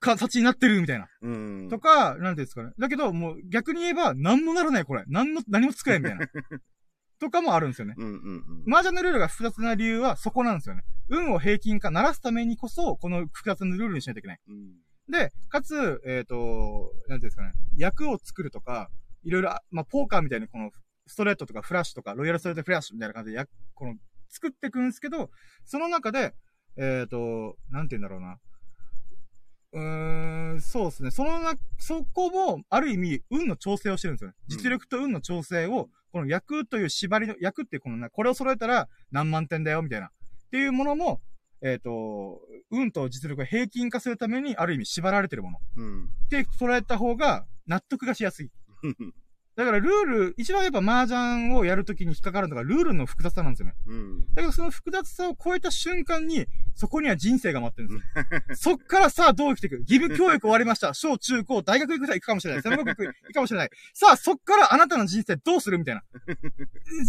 [0.00, 1.08] 形になってるみたいな。
[1.22, 1.68] うん。
[1.70, 2.72] とか、なんていうんですかね。
[2.78, 5.04] だけど、もう逆に言えば、何もならないこれ。
[5.06, 6.26] 何の、何も作れんみたいな。
[7.22, 7.94] とかもあるんですよね。
[7.96, 8.74] うんうんうん。
[8.74, 10.82] 麻雀のルールが複雑な理由はそこなんですよね。
[11.08, 14.40] 運を平均化、鳴らすためにこそ、この複雑なルールにしないといけない。
[14.48, 14.72] うん。
[15.08, 18.90] で、かつ、えっ、と、なんていうんですかね、役を作るとか、
[19.22, 20.72] いろいろ、あまあ、ポーカーみたいにこの、
[21.06, 23.94] ストレートとかフラッシュとか、ロイヤルストレートフラッシュみたいな感じで、や、この、
[24.28, 25.30] 作っていくんですけど、
[25.64, 26.34] その中で、
[26.76, 28.38] えっ、と、なんて言うんだろうな。
[29.74, 31.10] うーん、そうですね。
[31.10, 34.36] そのな、そこも、ある意味、運の調整をしてるんですよね。
[34.48, 40.06] 実力と運の調整を、この役という縛りの、役ってこのな、これを揃えたら何万点だよ、みたいな。
[40.06, 40.10] っ
[40.50, 41.20] ていうものも、
[41.62, 45.58] えっ、と、運と実力を平均化するために、ある意味縛られてるもの。
[45.76, 46.04] うん。
[46.26, 48.50] って捉えた方が納得がしやすい。
[49.54, 53.74] だからルール、一番やっぱ麻雀をやるときに引っかかるのがルールの複雑さなんですよね。
[53.86, 54.34] うん。
[54.34, 58.72] だけどその複雑さを超えた瞬間に、そこには人生が待ってるんですよ。
[58.72, 60.94] そっからさあどう生きていく義務教育終わりました。
[60.94, 62.62] 小中高、大学行く行くかもしれない。
[62.62, 63.70] 専門学校行くかもしれない。
[63.92, 66.02] さあそっからあなたの人生どうするみたいな。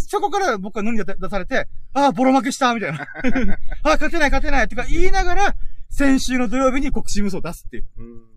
[0.10, 3.04] そこから僕は何が出されて、ああ、ボロ負けしたみたいな。
[3.84, 5.56] ああ、勝てない勝てないとか言いながら、
[5.90, 7.86] 先週の土曜日に国士無双を出すっていう。
[7.98, 8.33] うん。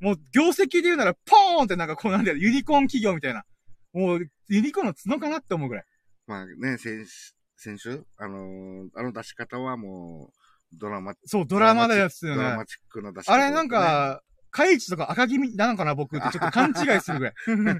[0.00, 3.44] もう、業績で言うなら、ポーンってなんかこうなんだよ、ユニコーン企業みたいな。
[3.92, 5.84] もう、ユニコーンの角かなって思うぐらい。
[6.26, 8.04] まあね、先週、先週？
[8.16, 10.30] あのーあの出し方はも
[10.72, 12.64] う、ドラマ、そう、ドラマですよねドラマ。
[12.64, 17.34] チックな出し方、あれなん、か、カイチとか赤気味なのかな僕ってちょっと 勘違いするぐらい。
[17.56, 17.78] なん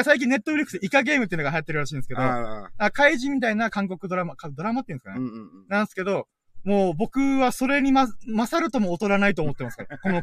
[0.00, 5.18] か最近ネットフリックスでイカゲームっていうのが流行ってるらしいんですけど、あカイジみたいな韓国ドラマ、かドラマっていうんですかね。
[5.18, 5.66] うんうんうん。
[5.68, 6.26] なんですけど、
[6.64, 9.98] もう僕はそれにま、勝るとも劣らないと思ってますから。
[9.98, 10.22] この、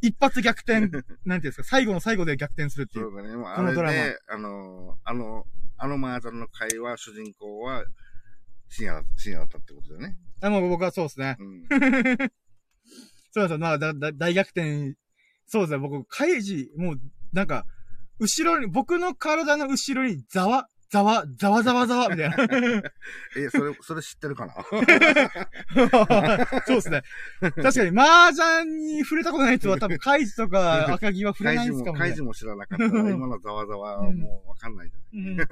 [0.00, 3.10] 一発逆転、 なんていうんですか、最後の最後で逆転するっていう。
[3.10, 3.36] そうだね。
[3.36, 7.84] もうあこのドラマれで、あの、あの、あの麻雀の会話、主人公は、
[8.68, 10.16] 深夜だ、深夜だったってことだよね。
[10.42, 11.36] あもう僕はそうですね。
[11.38, 11.62] うん。
[13.32, 13.58] そうですよ。
[13.58, 14.96] まあ、だ、だ、大逆転。
[15.46, 15.78] そうですね。
[15.78, 17.00] 僕、カイジ、もう、
[17.32, 17.64] なんか、
[18.18, 22.36] 後ろに、僕の体の後ろに、ざわ、ざわ、ざわざわざわ、みたいな。
[23.38, 24.54] え、それ、それ知ってるかな？
[26.66, 27.02] そうですね。
[27.40, 32.22] 確かに、麻雀に触れたことない人は多分、カイジとか 赤木は触れないんですかもねカイジ。
[32.22, 35.46] も知らなかったら、今のざわざわはもうわかんないんじゃうんない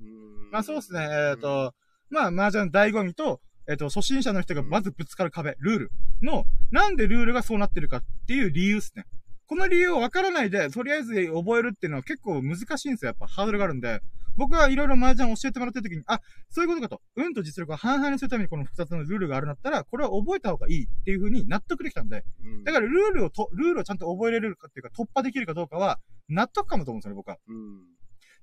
[0.00, 1.08] うんまあそうですね。
[1.30, 1.72] えっ、と、
[2.10, 9.04] まあ麻雀の醍醐味と、えっ、と、初心者の人がまずぶつかる壁、ルールの、なんでルールがそうなってるかっていう理由ですね。
[9.50, 13.08] この理由をわからないで、とりあえず覚えるっていうのは結構難しいんですよ。
[13.08, 14.00] やっぱハードルがあるんで。
[14.36, 17.02] 僕はいろいろ麻雀を教えてもらってる時に、あ、そういうことかと。
[17.16, 22.24] 運と実力を半々にするためにこの複雑なルールがあるんだったら、これは覚えた方がいいっていう風に納得できたんで。
[22.44, 27.38] うんだからルールをと、ルールをちゃんと覚えれるかっていうか突破できるかどうかは、納得かもと思うんですよね、僕は。
[27.48, 27.80] うん。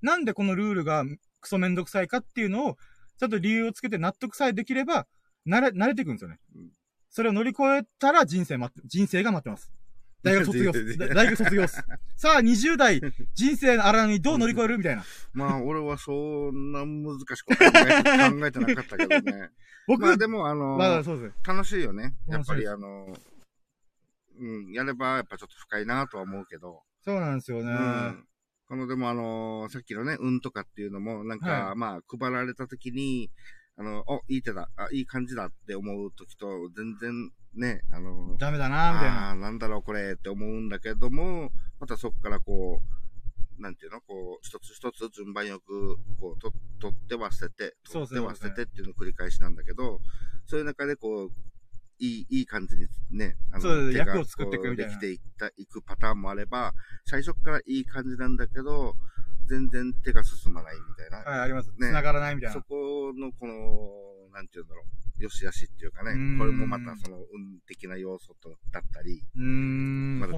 [0.02, 1.04] なんでこのルールが
[1.40, 2.76] クソめんどくさいかっていうのを、
[3.18, 5.06] ちゃんと理由をつけて納得さえできれば、
[5.48, 6.38] 慣れ、慣れていくんですよね。
[6.54, 6.68] うん
[7.10, 9.72] それを乗り越えたら人生待って、人生が待ってます。
[10.22, 10.98] 大学卒業っす。
[10.98, 11.84] 大学卒業っす。
[12.16, 13.00] さあ、20代、
[13.34, 14.78] 人生の荒波どう乗り越える？
[14.78, 15.04] みたいな。
[15.32, 17.54] まあ、俺はそんな難しく考
[18.46, 19.50] えてなかったけどね。
[19.86, 21.34] 僕、まあでも、あの、まあそうです。
[21.46, 22.14] 楽しいよね。
[22.26, 23.16] やっぱり楽あの、
[24.40, 26.82] うん、やればやっぱちょっと深いなとは思うけど。
[27.04, 27.72] そうなんですよね。
[27.72, 28.24] うん。
[28.68, 33.30] このでもあの、さっきのね、運とかっていうのも、なんか、はまあ、配られた時に、
[33.76, 39.30] あの、お、いい手だ、あ、いい感じだって思う時と、全然ね、あの、ダメだなみたいな。
[39.30, 42.80] あなんだろうこれって思うんだけども、またそこからこ
[43.58, 50.00] う、なんていうのこう、一つ一つ順番よく、こう、と、取って忘れて、そう取ってですね忘れてっていうのを繰り返しなんだけど、
[50.46, 51.30] そういう中でこう、
[51.98, 56.72] いい、いい感じにね、あそうです手が役を作っていくみたいなできていった、いくパターンもあれば、
[57.06, 58.94] 最初からいい感じなんだけど、
[59.48, 61.18] 全然手が進まないみたいな。
[61.18, 61.70] はい、あります。
[61.70, 62.64] ね繋がらないみたいそな。
[62.64, 70.34] この、この、なんていうんだろう、よしあしっていうかねこれもまたその運的な要素とだったり、うーん、まだ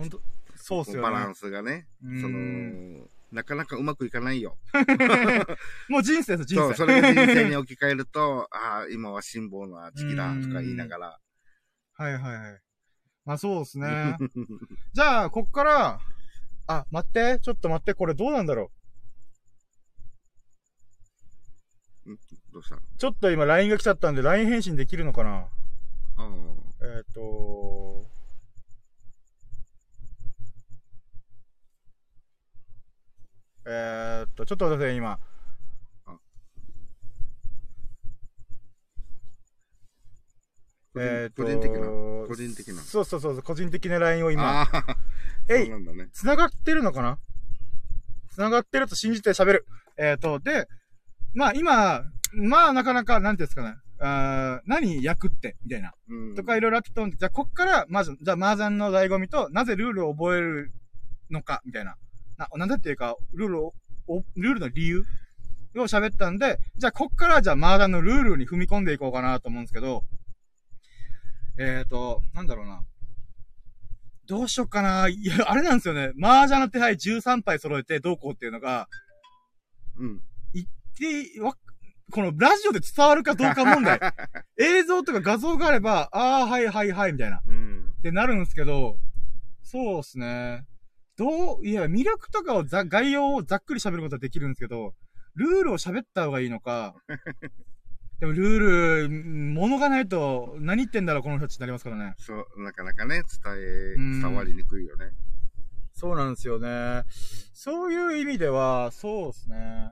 [0.61, 1.03] そうっすよね。
[1.03, 4.59] バランスがね、その、なかなかうまくいかないよ。
[5.89, 6.77] もう人生です、人そう、生。
[6.77, 11.21] それが人生に置き換えると、 ああ、今は辛抱な時期だとか言いながら。
[11.93, 12.61] はいはいはい。
[13.25, 14.17] まあそうですね。
[14.93, 16.01] じゃあ、こっから、
[16.67, 18.71] あ、待って、ちょっと待って、これどうなんだろ
[22.53, 22.83] どうしたう。
[22.99, 25.47] ちょっと今 LINE が来ちゃったんで、LINE 返信できるのかな？
[26.17, 26.31] あ
[26.83, 28.07] えっ、と
[33.67, 35.19] えっと、ちょっと待ってください、今。
[40.93, 41.79] 個え人ーと個人的な、
[42.27, 42.83] 個人的な。
[42.83, 44.67] そうそうそう、個人的な LINE を今、
[45.49, 46.09] えいね。
[46.13, 47.19] 繋がってるのかな？
[48.35, 49.67] 繋がってると信じて喋る。
[49.97, 50.67] えっ、と、で、
[51.35, 53.77] まあ今、まあなかなか、なんていうんですかね。
[54.03, 55.93] あー何役ってみたいな。
[56.09, 56.35] うん。
[56.35, 60.73] とかいろいろあったと思うんで、じゃあこっから、まず、じゃあ麻雀の醍醐味と、なぜルールを覚える
[61.31, 61.97] のか、みたいな。
[62.39, 63.75] な、なんだっていうか、ルールを、
[64.07, 65.05] おルールの理由
[65.77, 70.05] を喋ったんで、じゃあこっから、じゃあ麻雀のルールに踏み込んでいこうかなと思うんですけど、
[71.59, 72.83] えっ、ー、と、なんだろうな。
[74.27, 75.09] どうしよっかな。
[75.09, 76.13] いや、あれなんですよね。
[76.23, 78.89] 麻雀の手配13杯揃えてどうこうっていうのが、
[79.99, 80.23] うん。
[80.55, 81.55] で、わ、
[82.11, 84.01] このラジオで伝わるかどうか問題。
[84.59, 87.41] 映像とか画像があれば、ああ、はいはいはい、みたいな。
[87.47, 87.95] うん。
[87.99, 88.99] ってなるんですけど、
[89.63, 90.67] そうですね。
[91.17, 94.95] どう、いや、魅力とかをざ、概要をざっくり喋ることはできるんですけど、
[95.35, 96.95] ルールを喋った方がいいのか、
[98.21, 102.15] でもルール、物がないと、何言ってんだろう、この人たちになりますからね。
[102.19, 105.11] そう、なかなかね、伝え、うん伝わりにくいよね。
[105.93, 107.05] そうなんですよね。
[107.53, 109.91] そういう意味では、そうですね。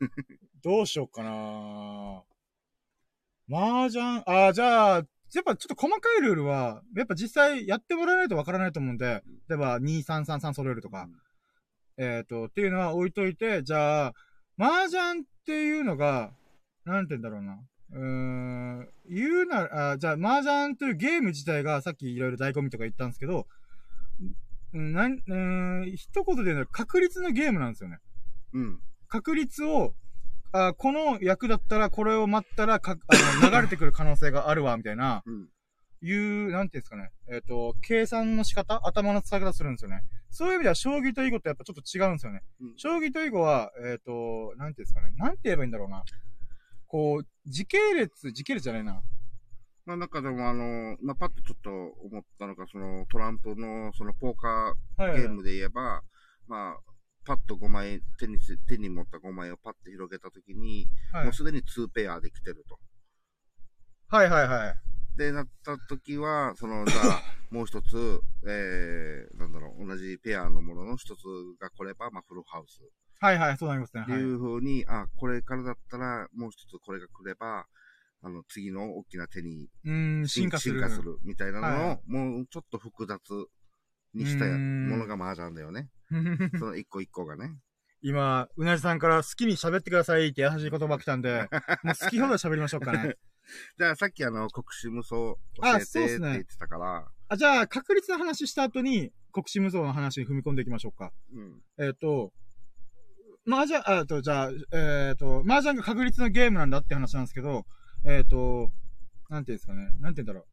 [0.62, 2.22] どうしようかな
[3.48, 11.08] 麻雀、あ、じゃあ、やっぱちょっと細かいルールは、やっぱ実際やってもらわないとわからないと思うんで、例えば2333揃えるとか、
[11.98, 14.12] えっ、と、っていうのは置いといて、じゃあ、
[14.58, 16.32] 麻雀っていうのが、
[16.84, 17.58] なんて言うんだろうな。
[17.92, 18.02] うー
[18.82, 23.46] ん、言うなら、あじゃあ、麻雀というゲーム自体が、さっきいろいろ醍醐味とか言ったんですけど、
[24.74, 25.34] うんなん、うー
[25.86, 27.98] ん、一言で言うなら確率のゲームなんですよね。
[28.52, 28.80] うん。
[29.16, 29.94] 確率を、
[30.52, 35.48] あこの役だったら、これを待ったらか、あの、 流れてくる可能性があるわ、みたいな、うん。
[36.02, 37.10] いう、なんていうんですかね。
[37.28, 40.02] えっ、と、計算の仕方頭の使い方するんですよね。
[40.30, 42.42] そういう意味では、将棋と囲碁ってやっぱちょっと違うんですよね。
[42.60, 45.12] うん将棋と囲碁は、えっ、と、なんていうんですかね。
[45.16, 46.04] なんて言えばいいんだろうな。
[46.86, 49.02] こう、時系列、時系列じゃないな。
[49.86, 54.48] まあなんかでもあの、まあパッとちょっと思ったのが、そのトランプのそのポーカ
[55.02, 56.02] はいーゲームで言えば、
[56.48, 56.76] まあ、
[57.26, 62.78] パッと5枚、手にす、手に持った5枚をパッと広げたときに、はいもうすでに2ペアできてると。
[64.08, 65.18] はいはいはい。
[65.18, 71.20] で、なったときは、その、じゃあ、 もう一つ、えー、なんだろう、同じペアのものの一つ
[71.60, 72.80] が来れば、まあフルハウス。
[73.18, 74.02] はいはい、そうなりますね。
[74.02, 74.20] ってはい。
[74.20, 77.66] いう風に、あ、これからだったら、もう一つこれが来れば、
[78.22, 80.80] あの、次の大きな手にうーん、進化する。
[80.80, 83.20] 進化するみたいなのを、はいもうちょっと複雑
[84.16, 85.90] にしたものが麻雀だよね。
[86.58, 87.56] その一個一個がね。
[88.02, 91.48] 今、うなじさんから好きに喋ってくださいって優しい言葉来たんで、
[91.82, 93.16] もう好きほど喋りましょうかね。
[93.78, 101.12] じゃあさっきあの、国士無双教あえてって言ってたから、あ、じゃあ、確率の話した後に、国士無双の話に踏み込んでいきましょうか。
[101.32, 101.62] うん。
[101.78, 102.32] えっ、と、
[103.48, 107.66] 麻雀、あえっと、じゃあ、えっ、と、麻雀が確率のゲームなんだって話なんですけど、
[108.04, 108.70] えっ、と、
[109.28, 109.90] なんていうんですかね。
[110.00, 110.46] なんて言うんだろう。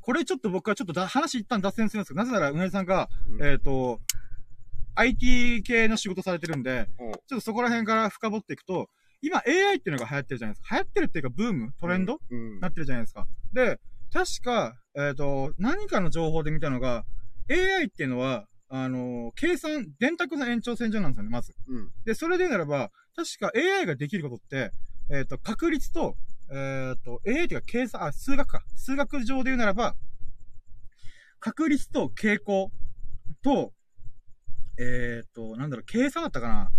[0.00, 4.00] これちょっと僕はちょっとだ話一旦脱線するんですけど、なぜなら、うなじさんが、うんえっ、と、
[4.94, 8.88] IT 系の仕事されてるんで、おちょっとそこら辺から深掘っていくと、
[9.22, 10.76] 今 AI っていうのが流行ってるじゃないですか。
[10.76, 12.60] 流行ってるっていうか、ブームトレンド、うん。
[12.60, 13.26] なってるじゃないですか。
[13.52, 13.78] で、
[14.12, 17.04] 確か、えっ、と、何かの情報で見たのが、
[17.50, 21.54] AI っていうのは、あの計算、電卓の延長線上なんですよね、まず。
[21.68, 21.90] うん。
[22.04, 24.70] で、それでならば、確か AI ができることって、
[25.10, 26.16] えっ、と、確率と、
[26.52, 28.62] えっ、と、AI っていうか計算、あ、数学か。
[28.76, 29.94] 数学上で言うならば、
[31.38, 32.70] 確率と傾向
[33.42, 33.72] と、
[34.78, 36.70] えっ、と、なんだろう、計算だったかな。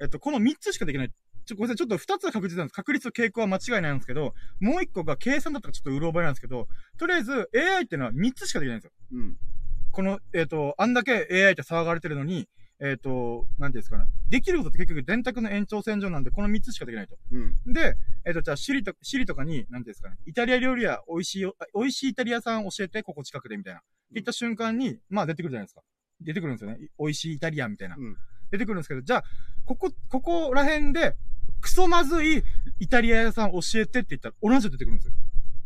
[0.00, 1.12] えっ、と、この3つしかできない。
[1.46, 2.74] ちょ、ごめんなさい、ちょっと2つは確実なんです。
[2.74, 8.92] 確率と傾向は間違いないんですけど、もう1個が計算だったかちょっとうろ覚えなんですけど、とりあえず AI っていうのは3つしかできないんですよ。
[9.12, 9.36] うん。
[9.90, 12.48] この、えっ、と、あんだけ AI って騒がれてるのに、
[12.80, 14.06] えっ、と、なんていうんですかね。
[14.28, 17.16] できることって結局電卓の延長線上なんで、この3つしかできないと。
[17.30, 17.72] うん。
[17.72, 20.16] で、えっ、と、じゃあ、シリと、シリとかに、なんていうんですかね。
[20.26, 23.80] イタリア料理屋、美味しい美味しいイタリアさん教えて、ここ近くで、みたいな。
[23.80, 25.82] って言った瞬間に、まあ出てくるじゃないですか。
[26.20, 26.78] 出てくるんですよね。
[26.80, 27.96] い美味しいイタリアンみたいな。
[27.96, 28.16] うん。
[28.50, 29.24] 出てくるんですけど、じゃあ、
[29.64, 31.16] ここ、ここら辺で、
[31.60, 32.42] クソまずい
[32.78, 35.14] イタリア屋さん教えてって言ったら、同じの出てくるんですよ。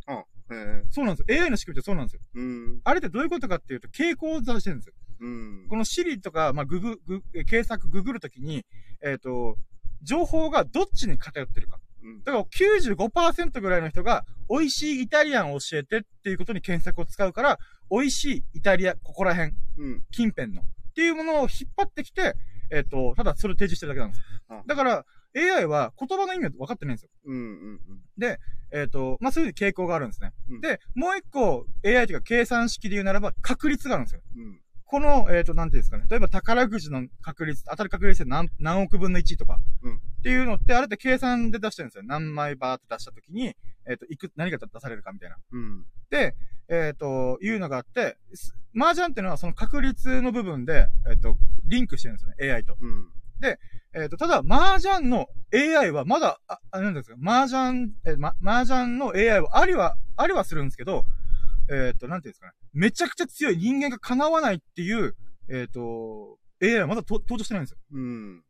[0.07, 1.42] あ、えそうなんですよ。
[1.42, 2.21] AI の仕組みってそうなんですよ。
[2.37, 2.42] ー、う
[2.77, 2.81] ん。
[2.85, 4.94] あれってどういうことかっていうと、傾向を出してるんですよ。
[5.21, 5.67] うん。
[5.69, 8.65] この Siri とか、まあ、ググ、グ、え検索、ググるときに、
[9.05, 9.57] えっ、と、
[10.03, 11.81] 情報がどっちに偏ってるか。
[12.03, 12.25] うん。
[12.25, 17.59] だから95%ぐらいの人が、美味しいイタリアンを教えてっていうことに検索を使うから、
[17.91, 20.05] 美味しいイタリア、ここら辺、うん。
[20.11, 22.35] 近辺の、っていうものを引っ張ってきて、
[22.71, 24.63] えっ、と、ただそれを提示してるだけなんですあ。
[24.67, 25.05] だから、
[25.37, 27.11] AI は言葉の意味は分かってないんですよ。
[27.27, 27.37] うん。
[27.37, 27.81] うん。
[28.73, 30.33] えっ、と、まあ、そういう傾向があるんですね。
[30.51, 34.21] うんで、もう一個 AI というか計算式で言うならば確率があるんですよ。
[34.37, 34.61] うん。
[34.88, 36.07] この、えっ、と、なんていうんですかね。
[36.09, 39.61] 例えば宝くじの確率、当たる確率で何、何億分の1とか。
[39.83, 42.03] うんっていうのって、あれって計算で出してるんですよ。
[42.05, 43.55] 何枚バーって出したときに、
[43.87, 45.37] えっ、と、いく、何が出されるかみたいな。
[45.53, 45.87] うん。
[46.11, 46.35] で、
[46.68, 52.53] えっ、と、いうのがあって、す麻雀っていうのはその確率の部分で、えっ、と、リンクしてるんですよね。
[52.53, 52.77] AI と。
[52.81, 53.07] うん。
[53.94, 61.07] えっ、と、ただ、麻雀の AI はまだ、あ、あなんですか、麻雀、えー、ま、麻雀の AI はありは、ありはするんですけど、
[61.71, 62.53] えっ、と、なんていうんですかね。
[62.73, 65.15] めちゃくちゃ強い人間が叶わないっていう、
[65.49, 67.79] えっ、と、AI はまだと登場してないんですよ。
[67.93, 68.43] うん。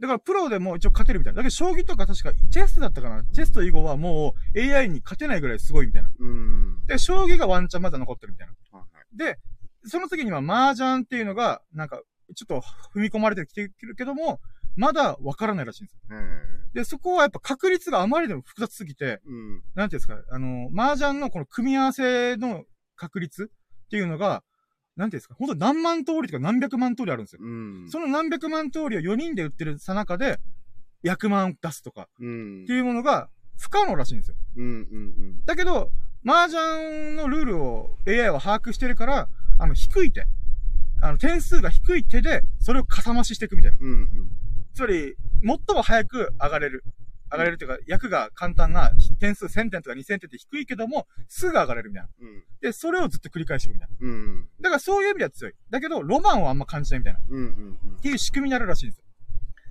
[0.00, 1.38] だから、プロでも一応勝てるみたいな。
[1.38, 6.10] だけど、将棋とか確か、チェスだったかなチェスと囲碁はもう AI に勝てないぐらいすごいみたいな。
[6.18, 6.86] うん。
[6.86, 8.54] で、将棋がワンチャンまだ残ってるみたいな。
[8.78, 9.16] はいはい。
[9.16, 9.38] で、
[9.84, 12.00] その次には麻雀っていうのが、なんか、
[12.34, 12.60] ちょっと
[12.94, 14.40] 踏み込まれてきてるけども、
[14.76, 16.00] まだわからないらしいんですよ。
[16.12, 19.62] えで、そこはやっぱ確率があまりでも複雑すぎて、ー、うん。
[19.74, 22.64] なんていうんですか、あの、麻雀のこの組み合わせの
[22.96, 23.50] 確率
[23.86, 24.42] っていうのが、
[24.96, 27.40] なんていうんですか、本当に何万通りとか何百万通りあるんですよ。
[27.42, 27.88] うん。
[27.88, 30.40] その何百万通りを4人で売ってるさなかで、
[31.04, 32.72] 100万出すとかうんって。
[32.72, 34.36] いうものが不可能らしいんですよ。
[34.56, 34.64] うん。
[34.64, 35.44] うん。
[35.44, 35.90] だけど、
[36.26, 40.26] 麻雀のルールを AI は把握してるから、あの、低い手。
[41.00, 43.78] あの、点数が低い手で、それをかさ増ししていくみたいな。
[43.80, 43.90] うん。
[43.90, 44.30] うん。
[44.74, 46.84] つまり、最も早く上がれる。
[47.32, 52.08] 上がれるというか、役が簡単な点数1000点とか2000点って低いけども、すぐ上がれるみたいな。
[52.20, 52.44] うん。
[52.60, 53.96] で、それをずっと繰り返していくみたいな。
[54.00, 54.48] うん。
[54.60, 55.54] だからそういう意味では強い。
[55.70, 57.20] だけど、ロマンはあんま感じないみたいな。
[57.20, 57.38] っうん。
[57.38, 57.42] う
[57.96, 57.98] ん。
[58.02, 59.04] ていう仕組みになるらしいんですよ。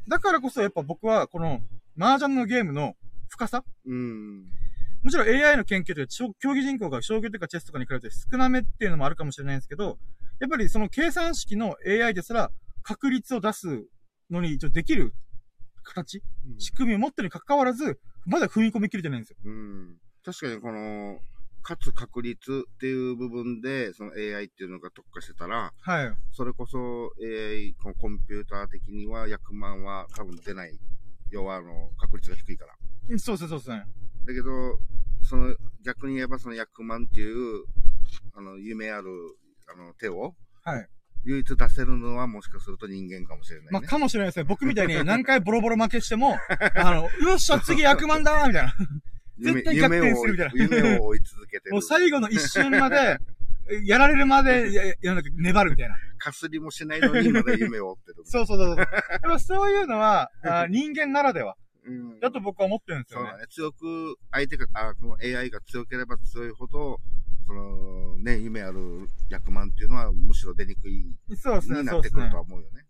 [0.07, 1.61] だからこそやっぱ僕は、この、
[1.97, 2.95] 麻雀のゲームの
[3.29, 4.45] 深さうん。
[5.03, 9.97] もちろん AI の研究というか、競技人口が将棋とかチェスとかに比べて少なめっていうのもあるかもしれないんですけど、
[10.39, 12.51] やっぱりその計算式の AI ですら
[12.83, 13.85] 確率を出す
[14.33, 15.13] のに一応できる
[15.83, 16.21] 形、
[16.57, 19.37] 仕組みを持ってるに関わらず、まだ踏み込みきれてないんですよ。
[19.45, 19.97] うん。
[20.25, 21.19] 確かにこの、
[21.63, 26.13] 勝つ確率っていう部分で、その AI っていうのが特化してたら、はい。
[26.31, 30.77] それこそ AI、このコンピューター的には100万は多分出ない。
[31.31, 33.17] 要はあの、確率が低いから。
[33.17, 33.85] そうそうそうですね。
[34.25, 34.77] だけど、
[35.21, 35.55] その、
[35.85, 37.63] 逆に言えばその100万っていう、
[38.33, 39.09] あの、夢ある、
[39.67, 40.89] あの、手を、はい。
[41.25, 43.69] 唯一出せるのはもしかすると人間かもしれない、ね。
[43.71, 44.43] まあ、かもしれないですね。
[44.43, 46.37] 僕みたいに 何回ボロボロ負けしても、
[46.75, 48.73] あの、よっしゃ、次100万だーみたいな。
[49.37, 51.73] 夢 絶対逆転するみたいな夢を追い続けてる。
[51.73, 53.17] もう最後の一瞬まで、
[53.85, 55.95] やられるまで、や、やなんか粘るみたいな。
[56.17, 58.15] かすりもしないのにまだ夢を追ってる。
[58.25, 58.77] そうそうそうそう。
[58.77, 58.87] やっ
[59.21, 61.55] ぱそういうのは、あ人間ならでは。
[61.85, 62.19] うん。
[62.19, 63.41] だと僕は思ってるんですよねそうだ。
[63.41, 63.47] ね。
[63.49, 66.99] 強く、相手が、あ、この AI が強ければ強いほど、
[67.45, 72.35] その、ね、夢ある100万っていうのはむしろ出にくい、そうですね、になそうですねってくると。
[72.37, 72.85] は思うよね。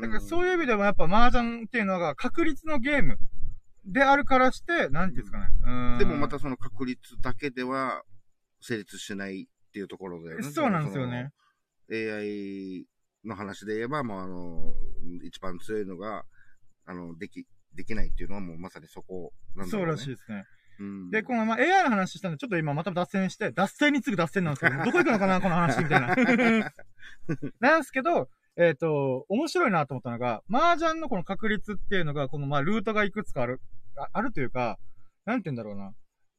[0.00, 3.18] だからそういう、意味でもやっぱ麻雀っていうのが確率のゲーム
[3.86, 5.46] であるからして、なんていうんですかね。
[5.64, 5.98] うん。
[5.98, 8.02] でもまたその確率だけでは
[8.60, 10.42] 成立しないっていうところだよね。
[10.42, 11.32] そうなんですよね。
[11.90, 12.86] AI
[13.24, 14.72] の話で言えば、まあ、あの、
[15.24, 16.24] 一番強いのが、
[16.84, 20.00] あの、でき、できないっていうのはもうまさにそこなんだそうろう、ね。
[20.00, 20.44] らしいですね。
[20.78, 21.10] うん。
[21.10, 26.14] で、このまあ AI の話したんで、ちょっと今また脱線して、脱線に次ぐ脱線なんですけど、どこ行くのかな、この話みたいな。
[27.60, 33.60] なんですけど、えっ、と、面白いなと思ったのが、麻雀のこの確率っていうのが、このまあルートがいくつかある、
[33.96, 34.78] ああるというか、
[35.26, 35.92] なんて言うんだろうな。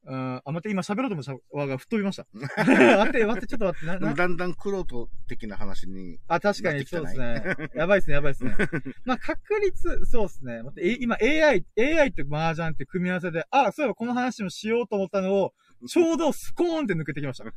[0.04, 2.26] うん、あ、待って、今喋ろうと思った 輪が吹っ飛びました。
[2.34, 7.70] 待って、待って、ちょっと待って、な、だんだんクロート的な話に、あ、確かに、そうでいすね。
[7.74, 8.56] やばいですね、やばいですね。
[9.04, 10.62] まあ、確率、そうですね。
[10.62, 15.52] 待って、え今 AI、AI と麻雀って組み合わせで、あ、そういえばこの話もしようと思ったのを、
[15.88, 17.52] ちょうどスコーンって抜けてきました。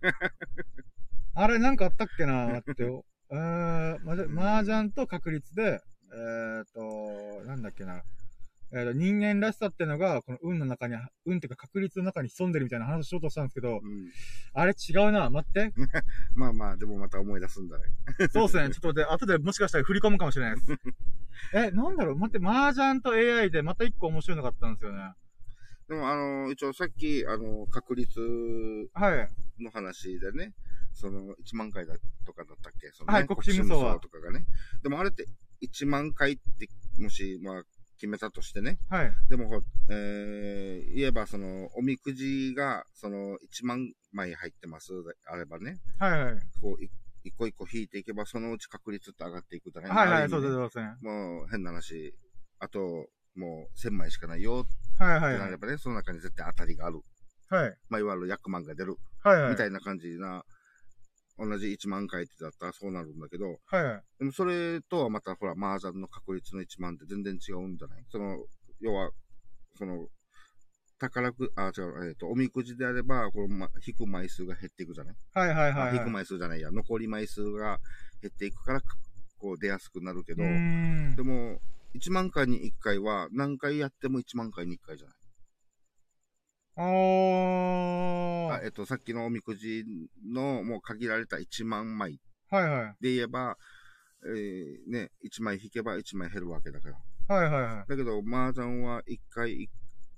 [1.34, 3.06] あれ、なんかあったっけな待ってよ。
[3.32, 5.80] えー、まじ麻雀と確率で、
[6.14, 8.04] えーと、なんだっけな。
[8.74, 10.96] えーと、人間らしさってのが、この運の中に、
[11.26, 14.10] 運っていうか確率の中に潜んでるみたいな話をしようとしたんですけど、うん。
[14.54, 15.30] あれ違うな。
[15.30, 15.74] 待って。
[16.36, 17.84] まあまあ、でもまた思い出すんだね。
[18.32, 18.74] そうですね。
[18.74, 20.72] ちょっと待って、後でもしかしたら振り込むかもしれないです。
[21.54, 25.14] え、なんだろう待って、麻雀と AI でまた一個面白いのがあったんですよね。
[25.90, 28.20] でも、あの、一応さっき、あの、確率
[28.94, 29.24] は
[29.60, 29.64] い。
[29.64, 30.54] の話でね、
[30.94, 31.96] その、1万回だ
[32.26, 32.90] とかだったっけ？
[32.94, 34.46] その、ね、はい国無双とかがね。
[34.84, 35.26] でもあれって、
[35.62, 36.70] 1万回って、
[37.02, 37.64] もし、まあ、
[38.02, 38.80] 決めたとしてね。
[38.90, 39.12] はい。
[39.30, 46.34] でもほ、えー、言えば、その、おみくじが、その、1万枚入ってますであればね、はいはい。
[46.60, 46.90] こう、い
[47.24, 49.90] 一個一個引いていけば、そのうち確率って上がっていくだね。
[49.90, 50.96] はいはい、そうです、そうですね。
[51.02, 52.16] もう、変な話。
[52.58, 52.80] あと、
[53.36, 54.66] もう、1000枚しかないよ
[54.98, 55.34] はいはいはい。
[55.34, 57.02] ってなればね、その中に絶対当たりがある。
[57.50, 57.78] はい。
[57.88, 58.96] まあ、いわゆる100万が出る。
[59.20, 59.52] はいはい。
[59.52, 60.44] みたいな感じな、
[61.44, 64.04] 同じ1万回ってだったらそうなるんだけど、はいはい。
[64.20, 68.06] でもそれとはまたほら、麻雀の確率の1万って全然違うんじゃない？
[68.12, 68.38] その、
[68.80, 69.12] 要は、
[69.78, 70.08] その、
[71.00, 76.12] 宝く、あ、違う、えっ、と、おみくじであれば、この、ま、引く枚数が減っていくじゃない、はいはいはい、あ引くはい。
[76.12, 77.80] 枚数じゃないや、残り枚数が
[78.22, 78.82] 減っていくから、
[79.40, 81.24] こう出やすくなるけど、で。
[81.24, 81.60] も、
[81.96, 85.16] 1万回に1回は、何回やっても1万回に1回じゃない？
[86.82, 88.54] おー。
[88.54, 89.86] あえっと、さっきのおみくじ
[90.26, 92.20] のもう限られた1万枚
[92.50, 92.96] はいはい。
[93.00, 93.58] で言えば、
[94.26, 97.36] えー、ね、1枚引けば1枚減るわけだから。
[97.36, 97.90] はいはいはい。
[97.90, 99.68] だけど、麻雀は1回1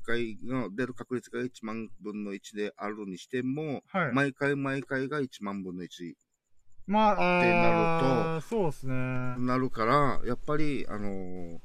[0.04, 4.14] 回の出る確率が1万分の1であるにしても、はい。
[4.14, 5.88] 毎回毎回が1万分の1
[6.86, 8.94] まあ、ってなるとそうですね。
[9.38, 11.60] なるから、やっぱり、あのー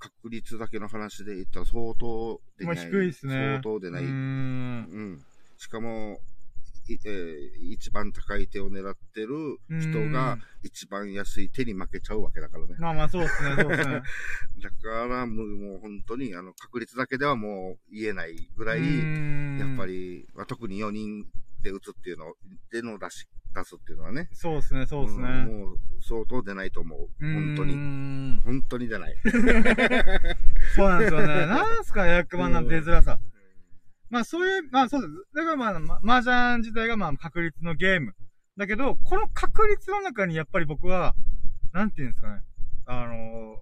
[0.00, 2.76] 確率だけの話で言ったら相当出ない。
[2.76, 4.02] まあ低いっすね相当出ない。
[4.02, 5.12] うーうん。
[5.12, 5.24] ん。
[5.58, 6.18] しかも、
[6.88, 12.74] いえー一番高い手を狙ってる人が一番安い手に負けちゃうわけだからね。
[12.78, 14.02] まあまあ、そうですね、そうですね。
[14.62, 18.80] だから、もうもう本当に、あの、確率だけではもう言えないぐらい、
[19.58, 20.20] やっぱり。
[20.22, 21.26] り、まあ、特に4人
[21.62, 22.34] で打つっていうの、
[22.70, 24.28] での出し、出すっていうのはね。
[24.32, 25.28] そうですね、そうですね。
[25.44, 27.08] んもう相当出ないと思う。
[27.20, 27.74] 本当に。
[27.74, 29.16] ん本当に出ない。
[30.74, 31.46] そうなんですよね。
[31.46, 33.18] なんすか、役満なんて出づらさ。
[34.08, 35.12] まあそういう、まあそうです。
[35.34, 38.14] だからまあ、ま、麻雀自体がまあ確率のゲーム。
[38.56, 41.14] だけど、この確率の中にやっぱり僕は、
[41.72, 42.42] なんていうんですかね。
[42.86, 43.14] あの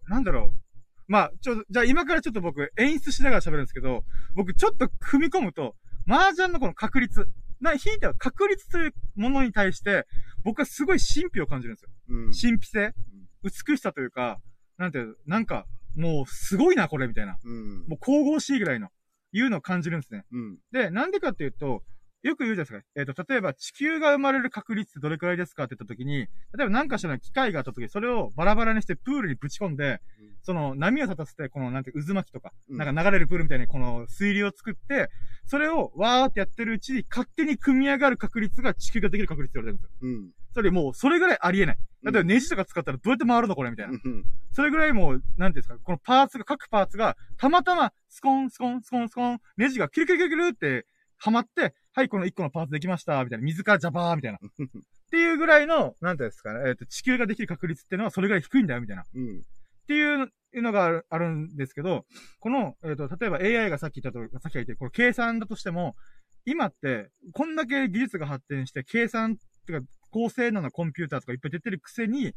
[0.07, 0.61] ーなんだろう。
[1.07, 5.75] まあ、ちょ、じゃあ今からちょっと僕演出しながら喋るんですけど、僕ちょっと踏み込むと、
[6.07, 7.29] 麻雀のこの確率。
[7.61, 10.07] な、ひいては確率というものに対して、
[10.45, 11.91] 僕はすごい神秘を感じるんですよ。
[12.09, 12.33] うん。
[12.33, 12.95] 神秘性
[13.43, 14.41] 美しさというか、
[14.77, 17.39] なんていうの、なんか、もうすごいな、これ、みたいな。
[17.43, 17.87] うん。
[17.89, 18.89] もう神々しいぐらいの、
[19.33, 20.25] いうのを感じるんですね。
[20.33, 20.59] うん。
[20.73, 21.83] で、なんでかっていうと、
[22.23, 22.87] よく言うじゃないですか。
[22.97, 26.27] えっ、と、例えば地球が生まれる確率ってどれくらいですかって言った時に、例
[26.61, 35.11] えば何かしらの機械があった時、それをバラバラにしてプールにぶち込んで、うんその波を立たせて、このなんて渦巻きとか、うんなんか流れるプールみたいにこの水流を作って、
[35.47, 40.11] それをわーってやってるうちに勝手に組み上がる確率が地球ができる確率って言われてるんですよ。
[40.11, 40.31] うん。
[40.55, 41.77] それもう、それぐらいありえない。
[42.03, 43.93] 例えばネジとか使ったらどうやって回るのこれみたいな。
[43.93, 50.87] うんそれぐらいもう、なんていうんですか、このパーツが、各パーツが、たまたま、スコン、スコン、スコン、スコン、ネジがキルキルキルキルって、
[51.19, 53.45] はまって、はい、この1個のパーツできました、みたいな。
[53.45, 54.39] 水からジャバーみたいな。
[54.39, 54.41] っ
[55.11, 59.05] ていうぐらいの、なんていうんですかね、えっ、と、地球ができる確率っていうのはそれぐらい低いんだよ、みたいな。
[59.13, 59.39] うん。
[59.41, 59.43] っ
[59.89, 62.05] ていうのがあるんですけど、
[62.39, 65.97] この、えっ、と、例えば AI がさっき言ったと、さっき言って、この計算だとしても、
[66.45, 72.33] 今って、こんだけ技術が発展して、計算っていうか、高性能なコンピューターとかいっぱい出てるくせに、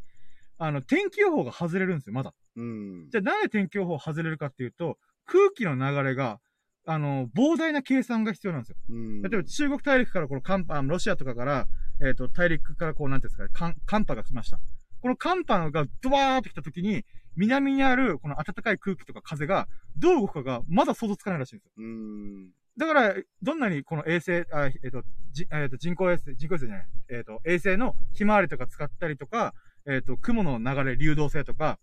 [0.57, 2.34] あの、天気予報が外れるんですよ、まだ。
[2.55, 3.09] うん。
[3.12, 4.97] じゃあなんで天気予報外れるかっていうと、
[5.28, 6.39] 空気の流れが、
[6.86, 8.75] あの、膨大な計算が必要なんですよ。
[8.89, 9.21] うん。
[9.21, 11.67] 例えば中国大陸からこの寒波、あのロシアとかから、
[12.01, 14.59] えっ、と、大陸からこう、なんていうんですかね、寒寒波が来ました。
[15.01, 17.05] この寒波がドワーって来た時に、
[17.36, 21.71] 南にあるこの暖かい空気とか風がどう動くかがまだ想像つかないらしいんですよ。
[21.77, 22.49] うん。
[22.77, 29.53] だから、どんなにこの衛星、あえっ、と、じえっ、と、人工衛星、人工衛星じゃない、えっ、と、衛星のひまわりとか使ったりとか、
[29.88, 31.79] えっ、と、雲の流れ、流動性とか、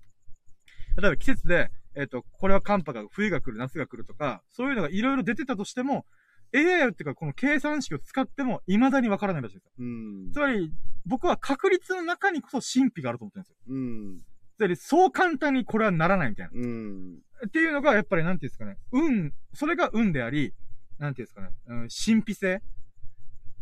[0.97, 6.07] 例えば季節で、えっ、と、これは寒波が、冬が来る、夏が来るとか、そういうのがいろいろ出てたとしても、
[6.55, 9.73] AI っていうか、この計算式を使っても未だにわからないらしいんですよ。
[9.79, 10.33] うん。
[10.33, 10.73] つまり、
[11.05, 13.57] 僕は確率の中にこそ神秘があると思ってるんですよ。
[13.69, 14.19] うん。
[14.57, 16.53] つまり、そう簡単にこれはならないみたいな。
[16.55, 17.19] うん。
[17.47, 18.79] っていうのが、やっぱり、なんていうんですかね。
[18.93, 20.55] 運、それが運であり、
[20.99, 21.51] なんていうんですかね。
[21.67, 22.63] うん、神秘性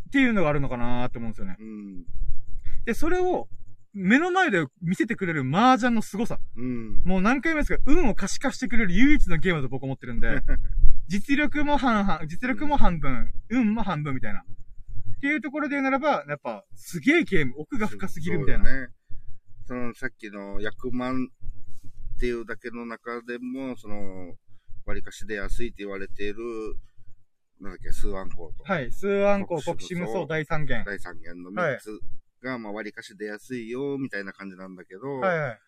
[0.08, 1.56] っていうのがあるのかなーって思うんですよね。
[1.58, 2.04] うん。
[2.84, 3.48] で、それを、
[3.96, 6.38] 目の前で見せてくれる麻雀の凄さ。
[6.56, 7.02] うん。
[7.06, 10.42] もう何回も言いますけど、運を可視化してくれる唯一のゲームだと僕思ってるんで、
[11.08, 14.40] 実力も半々、実力も半分、運も半分みたいな。
[14.40, 18.64] っていうところで言うならば、やっぱ、すげえゲーム、奥が深すぎるみたいな。
[18.66, 18.88] そうだね。
[19.64, 21.28] その、さっきの100万
[22.16, 24.36] っていうだけの中でも、その、
[24.84, 26.36] 割かし出やすいって言われている、
[27.62, 28.64] なんだっけ、数案項と。
[28.64, 28.92] はい。
[28.92, 30.84] 数案項、国士無双、第三元。
[30.84, 31.98] 第三元の3つ
[32.46, 35.58] が、まあ割かし出やすいよ、みたいな感じなんだけど、はいはい。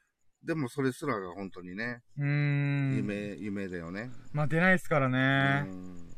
[0.45, 2.97] でもそれすらが本当にね、うーん。
[2.97, 4.11] 夢、夢だよね。
[4.33, 5.67] まあ出ないですからね。
[5.69, 6.09] うん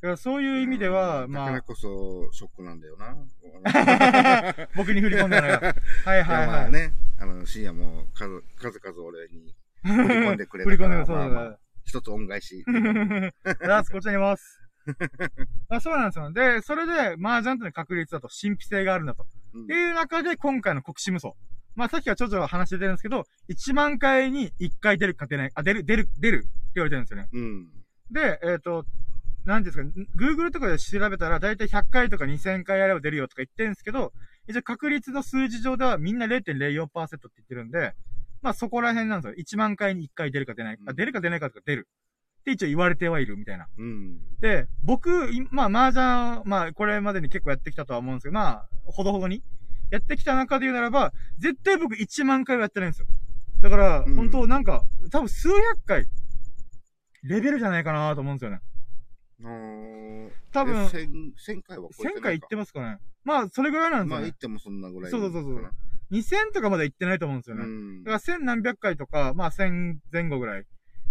[0.00, 3.14] だからそういう意味では、だかまあ、らこそショックなんだよな。
[4.74, 5.60] 僕に振り込んだのが。
[6.06, 6.46] はいはいはい。
[6.46, 12.64] まあね、あの、深夜も数、数々俺に振り込んでくれ振りたから、込んでそうだまあまあ、一つ恩返し。
[13.60, 14.69] ラスこちらにいます。
[15.68, 16.32] あそうなんですよ。
[16.32, 19.26] で、それで、麻雀との確率だと神秘性があるんだと。
[19.54, 21.32] うんっていう中で、今回の国士無双。
[21.74, 27.28] まあ、さっきはちょちょ話出てるんですけど、1万回に1回出るか出ない、あ、出る、出る、出るって言われてるんですよね。
[27.32, 27.68] うん。
[28.10, 28.84] で、えっ、と、
[29.44, 29.82] なんですか、
[30.16, 34.12] Google とかで調べたら、だいたい100回とか2000回やれば出るよとか言ってるんですけど、
[34.48, 37.94] 一応確率の数字上ではみんな0.04%って言ってるんで、
[38.42, 39.34] まあそこら辺なんですよ。
[39.38, 41.88] 1万回に1回出るか出ないか、あ出るか出ないかとか出る。
[42.40, 43.66] って一応言われてはいるみたいな。
[43.78, 44.18] うん。
[44.40, 49.42] で、僕、いまあ、麻雀、まあ、これまでに結構やってきたとは思うんですけど、まあ、ほどほどに、
[49.90, 53.06] やってきた中で言うならば、絶対僕1万回はやってないんですよ。
[53.62, 56.06] だから、うん本当なんか、多分数百回、
[57.22, 58.60] レベルじゃないかなと思うんですよね。
[59.42, 62.20] あー多分え1000、1000回は超えて1000ないか。
[62.22, 62.98] 回行ってますかね。
[63.24, 64.38] まあ、それぐらいなんですまあ、よね行っ。
[64.38, 65.10] てもそんなぐらい。
[65.10, 65.70] そうそうそうそう
[66.10, 67.64] 2000とかまで行ってないと思うんですよね。
[67.64, 68.04] うん。
[68.04, 70.64] だから1000何百回とか、まあ1000前後ぐらい。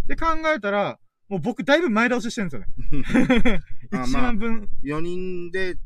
[0.06, 0.98] で考えたら、
[1.30, 3.62] もう僕だいぶ前倒ししてるんですよね。
[3.94, 5.76] あ1万分、4人で、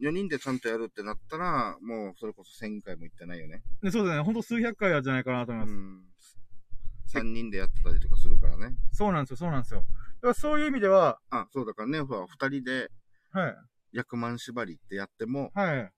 [0.00, 3.62] 4人でちゃんとやるってなったら、もうそれこそ1000回も行ってないよね。
[3.82, 4.22] でそうですね。
[4.22, 7.18] ほんと数百回はじゃないかなと思いうます。
[7.18, 7.20] ん。
[7.20, 8.76] 3人でやってたりとかするからね。
[8.92, 9.80] そうなんですよ、そうなんですよ。
[9.80, 12.90] だからそういう意味では、あ、そうだからね、ほら、2人で
[13.30, 13.56] はい。
[13.92, 15.92] 役満縛りってやってもはい。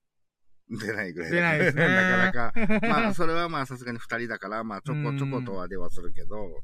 [0.70, 1.86] 出ないぐらい出ないですね
[2.32, 2.80] なかなか。
[2.88, 6.60] まあ、それはまあさすがに2人だから、まあちょこちょことは出はするけど、まあ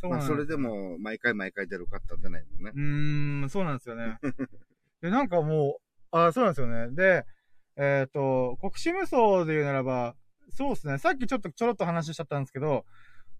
[0.00, 2.72] そうなんですそれでも毎回毎回出るかって出ないもんね。
[2.74, 4.18] うーん、そうなんですよね。
[5.00, 5.78] で、なんかも
[6.12, 6.94] う、あ、そうなんですよね。
[6.94, 7.26] で、
[7.76, 10.16] えっ、と、国士無双で言うならば、
[10.50, 10.98] そうですね。
[10.98, 12.84] さっきちょっとちょろっと話しちゃったんですけど、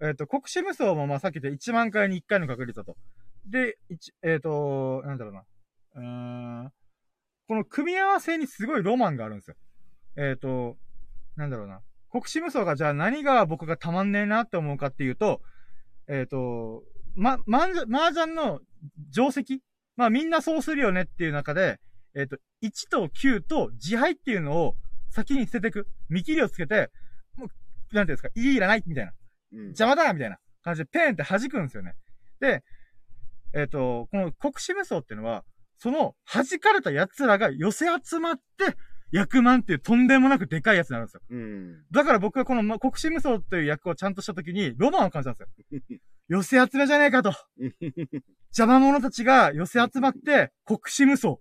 [0.01, 2.97] えっ、と、国士無双もまあさっき言った1万回に1回の確率だと。
[3.47, 5.45] で、一えっ、と、なんだろうな。
[5.95, 6.73] うーん、
[7.49, 9.57] この組み合わせにすごいロマンがあるんですよ。
[10.17, 10.77] えっ、と、
[11.37, 11.81] なんだろうな。
[12.11, 15.41] 国士無双がじゃあ何が僕がたまんねえなって思うかっていうと、
[16.09, 16.85] えっ、と、
[17.15, 18.61] ま、まんじゃ、麻雀の
[19.13, 19.63] 定石？
[19.97, 21.81] まあみんなそうするよねっていう中で、
[22.15, 24.77] えっ、と、1と9と自敗っていうのを
[25.11, 25.89] 先に捨てていく。
[26.09, 26.91] 見切りをつけて、
[27.37, 27.49] もう、
[27.95, 29.13] なんていうんですか、いいらないみたいな。
[29.53, 29.65] うん。
[29.67, 31.95] 邪魔だみたいな感じでペンって弾くんですよね。
[32.41, 32.63] で、
[33.55, 35.45] えっ、と、この国士無双っていうのは、
[35.79, 38.77] その弾かれた奴らが寄せ集まって、
[39.13, 41.21] 役満っていうとんでもなくでかいやつになるんですよ。
[41.31, 41.85] うん。
[41.91, 45.45] だから僕はこのま国士無双という役をちゃんとした時にロマンを感じたんで
[45.81, 46.01] すよ。
[46.29, 47.33] 寄せ集めじゃねえかと。
[48.57, 51.37] 邪魔者たちが寄せ集まって、国士無双。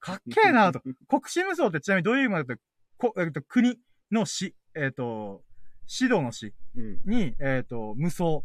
[0.00, 0.80] かっけえなと。
[1.08, 2.62] 国士無双ってちなみにどういう意味かというと、
[2.98, 3.78] こえっと、国、
[4.10, 5.42] の死、えっ、と、
[5.88, 7.00] 指導の死うん。
[7.04, 8.42] に、えっ、と、無双、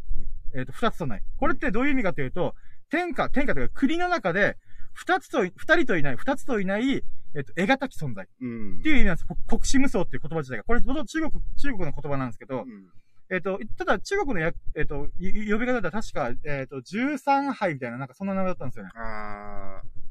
[0.55, 1.23] えっ、と、二つとない。
[1.37, 2.55] これってどういう意味かというと、
[2.89, 4.57] 天下、天下というか国の中で、
[4.93, 7.03] 二つと、二人といない、二つといない、
[7.35, 8.27] えっ、と、得難き存在。
[8.41, 8.79] うん。
[8.79, 9.25] っていう意味なんです。
[9.27, 10.63] こ国士無双っていう言葉自体が。
[10.63, 12.89] これ、元々中国、中国の言葉なんですけど、うん。
[13.29, 18.91] えっ、と、ただ中国のや、えっ、と、い呼び方だったら確か、えっ、と、13杯みたいな、なんかそんな名前だったんですよね。
[18.95, 20.03] あー、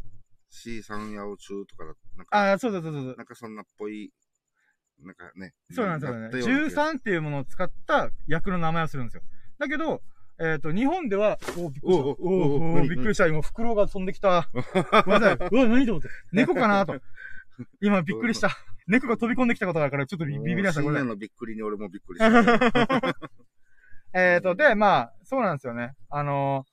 [0.50, 3.14] C 三八中とかだ、なんか、ああ、そうそうそうそう。
[3.16, 4.12] なんかそんなっぽい、
[5.00, 5.54] なんかね。
[5.70, 6.22] そうなんですよね。
[6.22, 9.22] だったような気が13っていうものを使った役の名前をするんですよ。
[9.58, 10.02] だけど、
[10.42, 12.04] えっ、と、日本では、おびっくりした。
[12.04, 13.28] おおおびっくりした。
[13.28, 14.48] 今、袋が飛んできた。
[15.04, 15.48] ごめんなさい。
[15.48, 16.08] うわ、何と思って。
[16.32, 16.96] 猫かなと。
[17.80, 18.50] 今、びっくりした。
[18.88, 23.16] 猫が飛び込んできたことがあるから、ちょっとビビビりなさい深夜のびっくりに俺もびっくりした。
[24.14, 25.94] えっと、で、まあ、そうなんですよね。
[26.10, 26.66] あの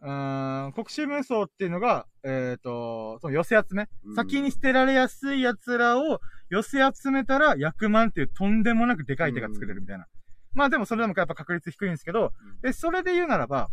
[0.00, 10.06] ー、うーん、国士無双っていうのが、えっ、と、その寄せ集め、うん先に捨てられやすい奴らを寄せ集めたら、100万っていうとんでもなくでかい手が作れるみたいな。
[10.54, 13.68] まあでもそれでもやっぱ確率低いんですけど、うんで、それで言うならば、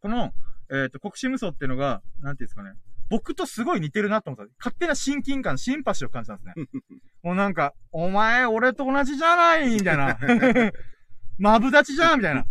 [0.00, 0.32] この、
[0.70, 2.72] えっ、と、国士無双っていうのが、なんていうんですかね。
[3.10, 4.52] 僕とすごい似てるなと思った。
[4.58, 6.54] 勝手な親近感、シンパシーを感じたんですね。
[7.22, 10.16] もうなんか、お前、俺と同じじゃないみたいな。
[11.38, 12.42] マブダチじゃんみたいな。
[12.42, 12.44] っ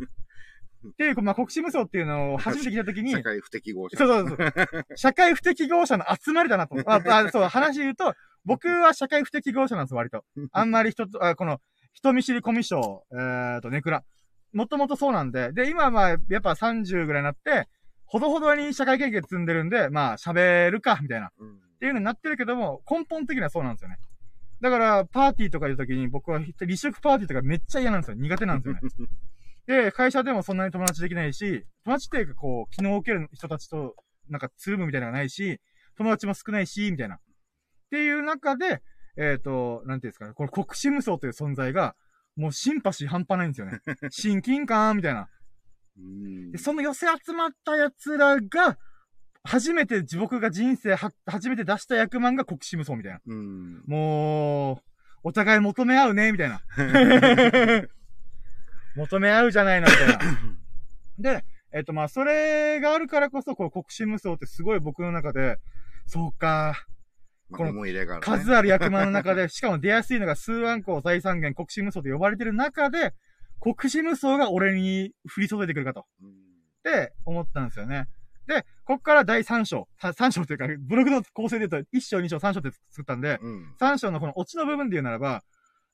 [0.97, 3.97] ていう、まあ、国士無双っていうのを 初めて聞いたときに、社会不適合者。
[3.97, 4.86] そうそうそう。
[4.95, 7.10] 社会不適合者の集まりだなと思って。
[7.10, 10.26] あ、あそう、話言うと、僕は社会不適合者なんです、割と。
[10.52, 11.62] あんまり人と、あこの、
[11.94, 14.04] 人見知りコミュ障、えーと、ネクラ。
[14.54, 17.68] もともとそうなんで、で、今はまあ、やっぱ30ぐらいになって、
[18.06, 21.28] ほどほどに社会経験積んでるんで、まあ、喋るか、みたいな。
[21.28, 21.32] っ。
[21.80, 23.98] ていうのになってるけども、根本的にはそうなんですよね。
[24.62, 28.18] だから、パーティーとかいう時に僕は離職パーティーとかめっちゃ嫌なんですよ。
[28.18, 28.82] 苦手なんですよね。
[29.68, 33.96] で、会社でもそんなに友達できないし、友達っていうかこう、気の置ける人たちと、
[34.28, 35.62] なんか、つるむみたいなのがないし、
[35.96, 37.16] 友達も少ないし、みたいな。
[37.16, 37.20] っ
[37.92, 38.82] ていう中で、
[39.20, 41.96] えっ、と、なんていうんですかね、この国士無双という存在が、
[42.38, 43.82] もうシンパシー半端ないんですよね。
[44.10, 45.28] 親近感、みたいな。
[45.98, 48.78] うんで、その寄せ集まった奴らが、
[49.44, 53.20] 初めて、僕が人生は、初めて出した役満が国士無双みたいな。
[53.26, 53.84] うん。
[53.88, 54.78] もう、
[55.24, 56.62] お互い求め合うね、みたいな。
[58.96, 60.20] 求め合うじゃないの、みたいな。
[61.20, 65.58] で、えっ、と、まあ、それがあるからこそ、この国士無双ってすごい僕の中で、
[66.06, 66.99] そうか、まあ、
[67.52, 67.66] こ
[68.32, 68.38] の。
[68.38, 73.14] 数ある役満の中で、 しかも出やすいのが数万個財産源国士無双と呼ばれてる中で、
[73.60, 76.06] 国士無双が俺に降り注いでくるかと。
[76.22, 78.08] うんって思ったんですよね。
[78.47, 79.88] で、こっから第3章。
[80.02, 83.76] さ3章というか、ブログの構成で言うと、1章、2章、3章って作ったんで、うん。
[83.80, 85.43] 3章のこのオチの部分で言うならば、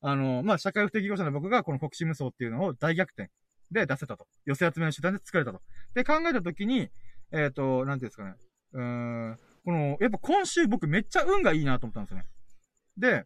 [0.01, 3.29] あの、まあ、社会不適合者の僕がこの国士無双っていうのを大逆転
[3.71, 4.27] で出せたと。
[4.45, 5.61] 寄せ集めの手段で作れたと。
[5.93, 6.89] で、考えたときに、
[7.31, 8.35] えっ、と、なんていうんですかね。
[8.73, 8.83] うー
[9.31, 12.25] ん、この、やっぱ今週僕めっちゃ運がいいなと思ったんですよね。
[12.97, 13.25] で、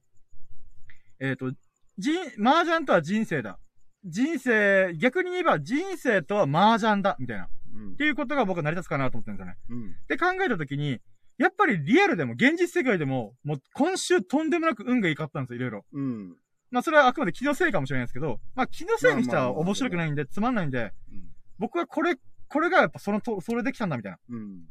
[1.20, 1.52] えっ、と、
[1.98, 3.60] 人、麻雀とは人生だ。
[4.06, 7.46] 人生、逆に言えば人生とは麻雀だ、みたいな。
[7.46, 9.58] っうんていうことが僕は成り立つかなと思ってるんですよね。
[9.70, 9.96] うん。
[10.08, 11.00] で考えたときに、
[11.38, 15.86] やっぱりリアルでも、現実世界でも、もう今週とんでもなく運がいいかったんですよ、いろいろ。
[15.92, 16.38] うん。
[16.72, 21.30] まあそれはあくまで気のせいかもしれないですけど、まあ気のせいにしたら面白くないんで、つまんないんで、うん
[21.60, 22.16] 僕はこれ、
[22.48, 24.18] これがやっぱそのと、それできたんだみたいな。
[24.30, 24.62] うん。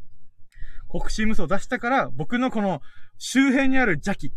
[0.88, 2.80] 国士無双を出したから、僕のこの
[3.18, 4.32] 周辺にある邪気、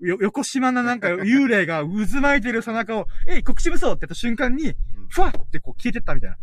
[0.00, 4.74] よ、横島ななんか幽霊が渦巻いてる背中を、 えい、国士無双ってやった瞬間に、
[5.10, 6.36] ふわってこう消えてったみたいな。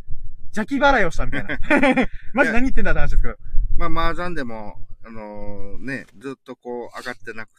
[0.56, 1.60] 邪気払いをしたみたいな。
[2.34, 3.38] マジ何言ってんだって話ですけど。
[3.78, 7.50] まあ、麻雀でも、あのね、ずっとこう、上がってなく、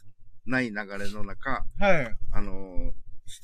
[0.47, 2.17] ない流れの中、はい。
[2.33, 2.93] あの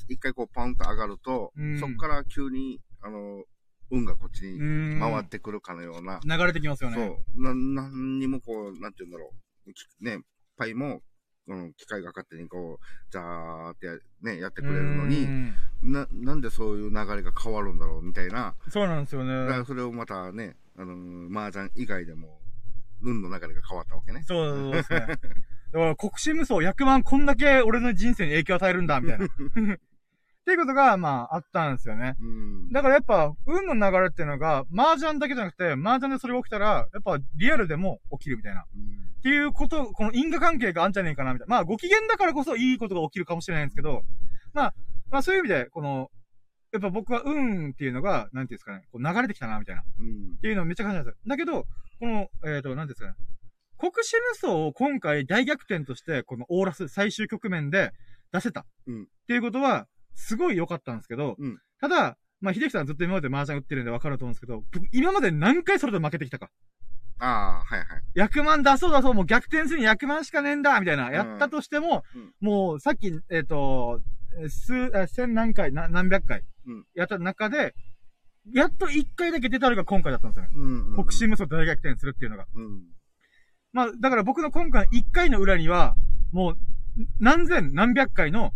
[0.09, 3.44] 一回こう、ポンと上がると、うんそこから急に、あの
[3.93, 5.01] 運がこっちうに。
[5.01, 6.97] 回ってくるかのような、流れてきますよね。
[6.97, 9.30] そう、な、なんにもこう、なんて言うんだろ
[9.66, 10.20] う、きね、
[10.57, 11.03] パイも、
[11.47, 19.47] この機械が勝手にこう、ザーってや,、ね、やってくれるのうに、んな、なんでそういう流れが変わるんだろうみたいな、そうなんですよね。
[19.47, 22.40] だからそれをまたね、あのー、麻雀以外でも、
[23.03, 24.22] 運の流れが変わったわけね。
[24.24, 25.01] そうですね。
[25.72, 29.26] だから国士無双100万こんだけ俺の人生に影響を与えるんだ、みたいな。
[30.43, 32.16] っていうことが、まあ、あったんですよね。
[32.20, 32.72] うん。
[32.72, 38.64] だからやっぱ、運の流れっていうのが、麻雀だけじゃなくて、麻雀でそれが起きたら、やっぱリアルでも起きるみたいな。
[38.74, 41.55] うんっていうこと、この因果関係があるんじゃねえかな、みたいな。
[41.55, 44.03] まあ、ご機嫌だからこそいいことが起きるかもしれないんですけど、
[44.53, 44.74] まあ、
[45.12, 46.11] まあそういう意味で、この、
[46.72, 49.82] やっぱ僕は運っていうのが、なんていうんですかね、こう流れてきたな、みたいな。
[49.82, 50.38] っうん。
[50.38, 51.18] ていうのをめっちゃ感じたんですよ。
[51.24, 51.62] だけど、
[52.01, 53.14] この、えっ、と、なんていうんですかね。
[53.78, 57.93] 国士無双を今回大逆転として、このオーラス最終局面で
[58.32, 58.66] 出せた。
[58.88, 66.48] うんっていうことは、すごい良かったんですけど、うんただ、まあ、秀樹さんずっと今まで麻雀打ってるんで分かると思うんですけど、僕、今まで何回それと負けてきたか。
[67.18, 67.86] ああ、はいはい。
[68.14, 74.00] 役満出そう出そう、もう逆転するに役満しかねえんだみたいな、やったとしても、うんもう、さっき、えっ、と、
[74.40, 77.74] え数、あ千何回、な何百回うん、やった中で、
[78.52, 80.50] やっと一回だけ出たのが今回だったんですよね。
[80.54, 81.04] うんうん。
[81.04, 82.46] 北進無双大逆転するっていうのが。
[82.54, 82.82] うん。
[83.72, 85.94] まあ、だから僕の今回一回の裏には、
[86.32, 86.56] もう、
[87.20, 88.52] 何千何百回の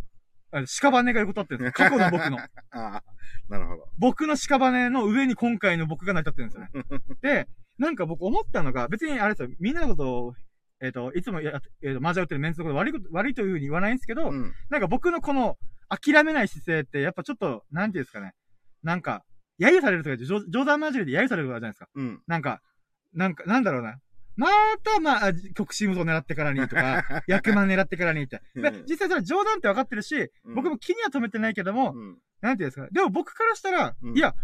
[0.63, 1.89] 屍が横たってるんですよ。
[1.89, 2.39] 過去の僕の。
[2.71, 3.03] ああ、
[3.49, 3.89] なるほど。
[3.99, 7.01] 僕の屍の上に今回の僕が成り立ってるんですよね。
[7.23, 7.49] で、
[7.79, 10.35] なんか僕思ったのが、別にあれですよ、みんなのことを、
[10.81, 14.53] えっ、と、いつもや、えっ、と、マージャン打ってるメンツのこと悪いこと、悪いというふうに言わないんですけど、うん。
[14.69, 15.57] なんか僕のこの、
[15.89, 18.33] 諦めない姿勢って、やっぱちょっと、なんていうんですかね。
[18.83, 19.25] なんか、
[19.59, 21.89] 揶揄されるとか、冗冗談交じりで揶揄されるじゃないですか。
[21.95, 22.23] うん。
[22.27, 22.61] なんか、
[23.15, 23.99] なんか、なんだろうな。
[24.37, 24.49] ま
[24.83, 28.43] た、まあ、極真無双狙ってからにとか、 役満狙ってからにって。
[28.89, 32.19] 実際それ冗談って分かってるし、うん僕も気には留めてないけども、うん。
[32.41, 32.89] なんていうんですか。
[32.91, 34.35] でも僕からしたら、うんいや、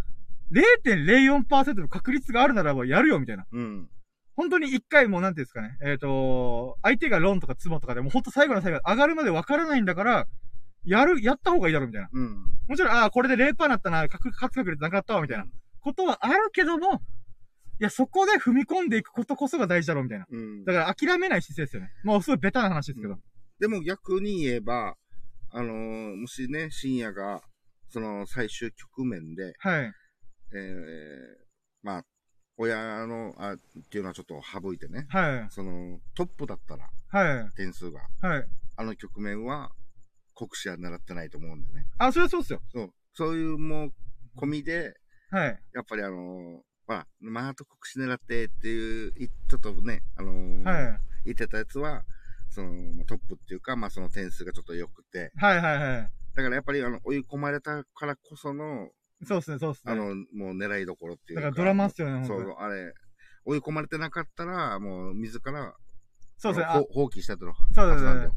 [0.52, 3.46] 0.04%の確率があるならばやるよ、みたいな。
[3.52, 3.88] うん。
[4.34, 5.78] 本当に一回もうなんていうんですかね。
[5.82, 10.26] えっ、と、相手がロンとかツモとかでもう本当最後の最後上がるまで分からないんだから、
[10.84, 12.08] やる、やった方がいいだろ、みたいな。
[12.12, 12.44] うん。
[12.68, 15.44] もちろん、ああ、これで0%なったな、確勝つ確率なかったわ、みたいな。
[15.80, 16.98] ことはあるけども、い
[17.84, 20.26] や、そこで踏み込んでいくことこそが大事だろう、みたいな。
[20.30, 20.64] うん。
[20.64, 21.90] だから諦めない姿勢ですよね。
[22.04, 23.18] もうすごいベタな話ですけど。
[23.58, 24.96] でも逆に言えば、
[25.50, 27.42] あのーもしね、深夜が、
[27.88, 29.92] その最終局面で、はい。
[30.54, 30.62] えー、
[31.82, 32.04] まあ、
[32.56, 33.56] 親の、あ、っ
[33.90, 35.46] ていうのはちょっと省いてね、はい。
[35.50, 37.54] その、トップだったら、はい。
[37.56, 38.46] 点数が、はい。
[38.76, 39.72] あの局面は、
[40.34, 41.86] 国士は狙ってないと思うんでね。
[41.98, 42.62] あ、それはそうっすよ。
[42.72, 42.90] そう。
[43.14, 43.92] そういうもう、
[44.36, 44.94] 込みで、
[45.30, 45.62] はい。
[45.74, 50.98] やっぱりあのーほら、マート国士狙ってっていう、いちょっとね、あのーはい。
[51.24, 52.02] 言ってたやつは、
[52.50, 56.08] その、まあトップっていうか、まあその点数がちょっと良くて、はいはいはい。
[56.34, 58.90] だからやっぱりあの、追い込まれたからこその、
[59.24, 59.92] そうっすね、そうっすね。
[59.92, 61.46] あの、もう狙いどころっていうか。
[61.46, 62.92] だからドラマっすよね、そうあれ、
[63.44, 65.74] 追い込まれてなかったら、もう自ら、
[66.36, 66.66] そうっすね。
[66.90, 68.28] 放棄したってのそうですね。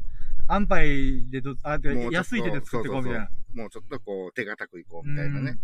[0.48, 3.28] 安牌でど、あ、で安い手で作っていこうみたいな。
[3.54, 5.58] もうちょっとこう、手堅くいこうみたいなね。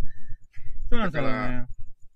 [0.90, 1.66] そうなんですよね。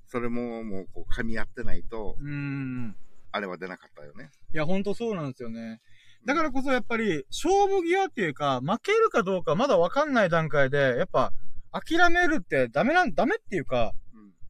[0.06, 2.96] それももう、こう、噛み合ってないと、うーん。
[3.32, 4.30] あれは出なかったよね。
[4.54, 5.80] いや、ほんとそうなんですよね。
[6.24, 11.32] だからこそやっぱり、勝負際っていうか、負けるかどうかまだわかんない段階で、やっぱ、
[11.72, 13.92] 諦めるってダメなん、ダメっていうか、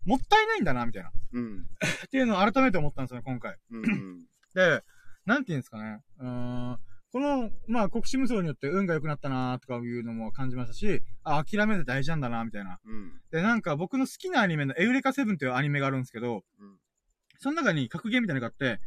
[0.04, 1.09] もったいないんだな、みたいな。
[1.09, 1.42] っうん。
[1.42, 1.66] うん。
[2.11, 3.57] ていうのを改めて思ったんですよね、今回。
[3.72, 3.84] うん。
[3.84, 4.18] うん。
[4.54, 4.82] で、
[5.24, 6.00] なんていうんですかね。
[6.20, 6.78] うーん。
[7.16, 12.78] この、まあ、国士無双によって運が良くなったなとかいうのも感じましたし、あ、諦めて大事なんだなみたいな。
[12.84, 13.10] うん。
[13.30, 16.76] で、なんか僕の好きなアニメのエウレカセブンっていうアニメがあるんですけど、うん
[17.38, 18.80] その中に格言みたいなのがあって、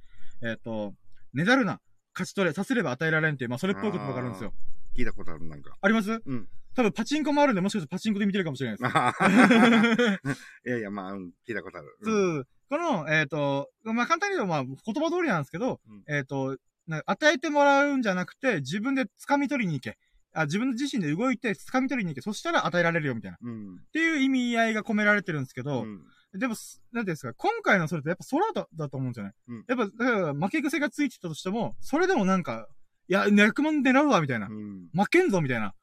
[0.43, 0.93] えっ、と、
[1.33, 1.79] ねだるな、
[2.13, 4.53] 勝ち取れ、させれば与えられんっていう、まあ、それっぽい言葉があるんですよ。
[4.95, 5.75] 聞いたことある、なんか。
[5.81, 6.11] あります？
[6.11, 6.47] うん。
[6.75, 8.87] 多分パチンコもあるんで、もしかしてパチンコで見てるかもしれないです。
[8.87, 10.19] あはは
[10.65, 11.97] いやいや、まあ、うん聞いたことある。
[12.03, 16.57] そうんうこの、えっ、と、まあ、簡単に言うと、まあ、言葉通りなんですけど、うんえっ、と、
[16.89, 19.97] な与えてもらうんじゃなくて、自分で掴み取りに行け。
[20.33, 22.21] あ自分自身で動いて掴み取りに行け。
[22.21, 23.37] そしたら与えられるよ、みたいな。
[23.37, 23.79] っうん。
[23.93, 26.03] ていう意味合いが込められてるんですけど、うん。
[26.39, 29.33] でも、すなんていうんですか、今回のそれってやっぱ空だだと思うんですよね。
[29.47, 32.67] うんやっぱ、だから負け癖がついてたとしても、それでもなんか、
[33.07, 34.47] いや、100万狙うわ、みたいな。
[34.47, 34.89] うん。
[34.93, 35.73] 負けんぞ、みたいな。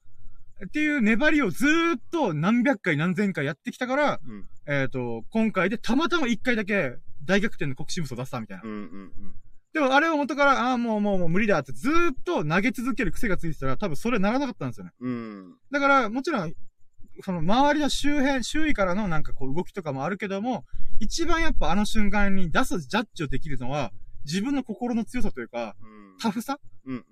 [0.65, 4.49] っていう粘りをずーっと何百回何千回やってきたから、うん。
[4.67, 8.65] えっ、と、今回でたまたま1回だけ大逆転の国士無双を出したみたいな。
[8.65, 8.71] うん。
[8.71, 9.35] うん。
[9.73, 14.93] でもあれを元から、ああ、もうもうもう無理だってずーっと投げ続ける癖がついてたら多分それならなかったんですよね。
[15.01, 15.55] うん。
[15.71, 16.55] だから、もちろん、
[17.23, 20.65] その周りの周辺、周囲からのなんかこう動きとかもあるけども、
[21.01, 23.93] 一番やっぱあの瞬間に出すジャッジをできるのは、
[24.25, 26.19] 自分の心の強さというか、うん。
[26.19, 26.59] タフさ？
[26.87, 26.95] うん。
[26.95, 27.05] うん。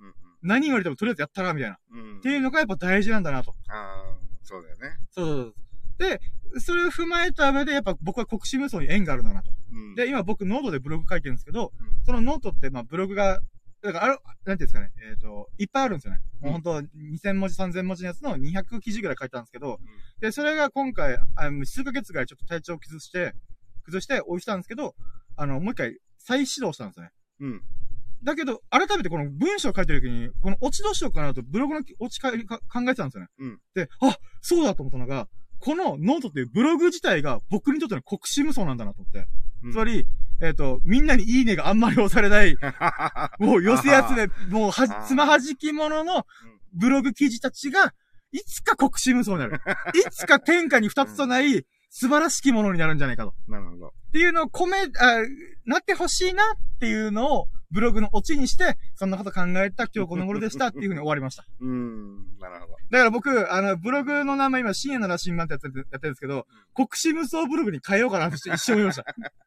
[0.42, 1.76] 何言われてもとりあえずやったら、みたいな。
[1.76, 2.20] っうん。
[2.20, 3.54] ていうのがやっぱ大事なんだなと。
[3.68, 4.96] ああ、そうだよね。
[5.10, 5.54] そうそうそう。
[5.98, 6.20] で、
[6.60, 9.50] それを踏まえた上で、やっぱ僕は国士無双に縁があるんだなと。
[9.72, 9.94] うん。
[9.94, 13.40] で、今僕ノートでブログ書いてるんですけど、うん、そのノートって、まあブログが、
[13.82, 16.20] だからあれ、なんていうんですかね、えっ、と、いっぱいあるんですよね。
[16.40, 19.78] もう本当2000文字、3000文字のやつの200記事ぐらい書いたんですけど、
[20.20, 23.34] で、それが今回、あの数ヶ月ぐらいちょっと体調を崩して、
[23.84, 24.94] 崩して置いてたんですけど、
[25.36, 27.10] あの、もう一回再始動したんですよね。
[27.40, 27.62] うん。
[28.22, 33.28] だけど、改めてこの文章を書いてる時に、このオチどうしようかなとブログのオチかか考えてたんですよね。
[33.38, 35.28] うんで、あ、そうだと思ったのが、
[35.64, 39.26] このノートっていうブログ自体が僕にとっての国士無双なんだなと思って。
[39.62, 39.72] うん。
[39.72, 40.06] つまり、
[40.42, 42.54] えっ、と、みんなにいいねがあんまり押されない、
[43.40, 46.26] もう寄せ集め、もうは、つまはじき者の
[46.74, 47.94] ブログ記事たちが、
[48.30, 49.60] いつか国士無双になる。
[49.94, 51.64] いつか天下に二つとない
[51.96, 53.34] 素晴らしきものになるんじゃないかと。
[53.46, 53.86] なるほど。
[53.86, 54.88] っていうのを込め、あ
[55.64, 61.46] なってほしいなっていうのをブログのオチにして、そんなこと考えた今日この頃でしたっていうふうに終わりました。
[61.60, 62.36] うん。
[62.40, 62.72] なるほど。
[62.90, 69.04] だから僕、あの、ブログの名前今深夜の羅針盤ってやってるやってるんですけど、国士無双ブログに変えようかなって一瞬思いました。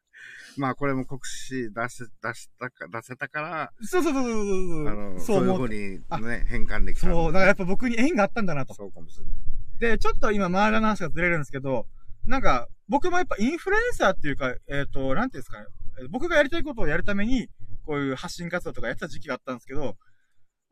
[0.56, 4.88] まあこれも国士出せ、出したか、出せたから、そうそうそうそうそう。
[4.88, 5.56] あの、そそうういう。
[5.56, 5.68] ふう
[5.98, 7.08] にあね、変換できた。
[7.08, 8.72] そう、だからやっぱ僕に縁があったんだなと。
[8.72, 9.36] そうかもしれない。
[9.78, 11.86] で、ちょっと今、マーラの話がずれるんですけど、
[12.28, 15.66] なんか、僕もやっぱインフルエンサーっていうか、えっ、と、なんていうんですかね。
[16.00, 17.48] えー僕がやりたいことをやるために、
[17.84, 19.96] こういう発信活動とかやってた時期があったんですけど、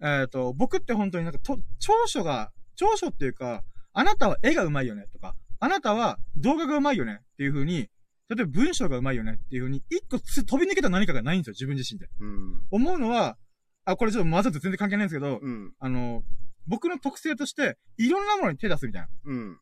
[0.00, 7.88] えっ、と、僕って本当になんかと、長所が、長所っていうか、あなたは絵が上手いよねとか、あなたは動画が上手いよねっていう風に、
[8.28, 12.09] 例えば文章が上手いよねっていう風に、一個つ飛び抜けた何かがないんですよ、自分自身で。
[12.20, 12.62] うん。
[12.70, 13.38] 思うのは、
[13.86, 15.72] あ、これちょっと混ざって全然関係ないんですけど、うん。
[15.78, 16.22] あの、
[16.66, 19.09] 僕の特性として、いろんなものに手出すみたいな。
[19.24, 19.59] うん。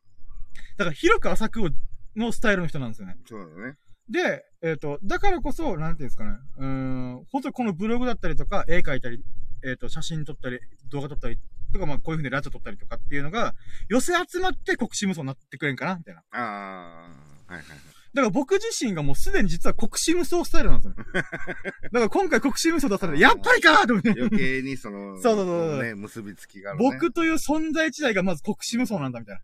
[0.76, 1.68] だから広く浅くを
[2.16, 3.16] のスタイルの人なんですよね。
[3.26, 3.74] そうだね。
[4.08, 6.30] で、えっ、と、だからこそ、なんていうんですかね。
[6.58, 9.24] うーん、本当にこのブログだったりとか、絵描いたり、
[9.64, 11.38] えっ、と、写真撮ったり、動画撮ったり、
[11.72, 13.54] とか、まあ、こういう風にラジオ撮ったりとかっていうのが、
[13.88, 16.22] 寄せ集まって国士無双になってくれんかなみたいな。
[16.32, 17.78] ああ、はいはいはい。
[18.14, 21.04] だから僕自身がもうすでに実は国士無双スタイルなんですよね。
[21.12, 24.10] だから今回国士無双出されて、やっぱりかーと思って。
[24.10, 26.90] 余計にその、そうそうそうそうね、結びつきがあるね。
[26.92, 29.40] 僕という存在自体がまず国士無双なんだみたいな。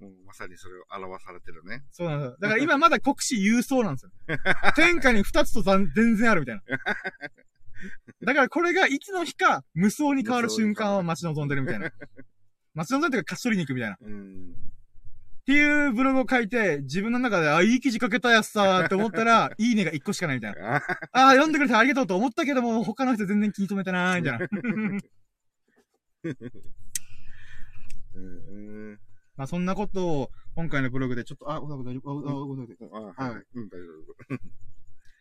[0.00, 1.82] もうまさにそれを表されてるね。
[1.90, 2.36] そうなんですよ。
[2.40, 4.10] だから今まだ国士郵送なんですよ。
[4.76, 6.62] 天下に二つと全全然あるみたいな。
[8.22, 11.90] だからこれがいつの日か無双に変わる瞬間を待ち望んでるみたいな。
[12.74, 13.96] 待ち望んでるか勝ち取りに行くみたいな。
[13.96, 14.54] っうん。
[15.44, 20.76] ていうブログを書いて、自分の中で、あ、いい記事書けたやつさーって思ったら、 いいねが一個しかないみたいな。
[21.12, 24.46] あ読んでくれてありがとうと思ったけども、他の人全然気に留めてない、みたいな。
[28.14, 29.00] うん。
[29.38, 32.76] うんまあそんなことを、今回のブログでちょっと、あ、ごめんなさい、あ、あごめんなさい。
[32.92, 33.44] あはい。
[33.54, 33.86] うん、大丈
[34.30, 34.34] 夫。
[34.34, 34.38] っ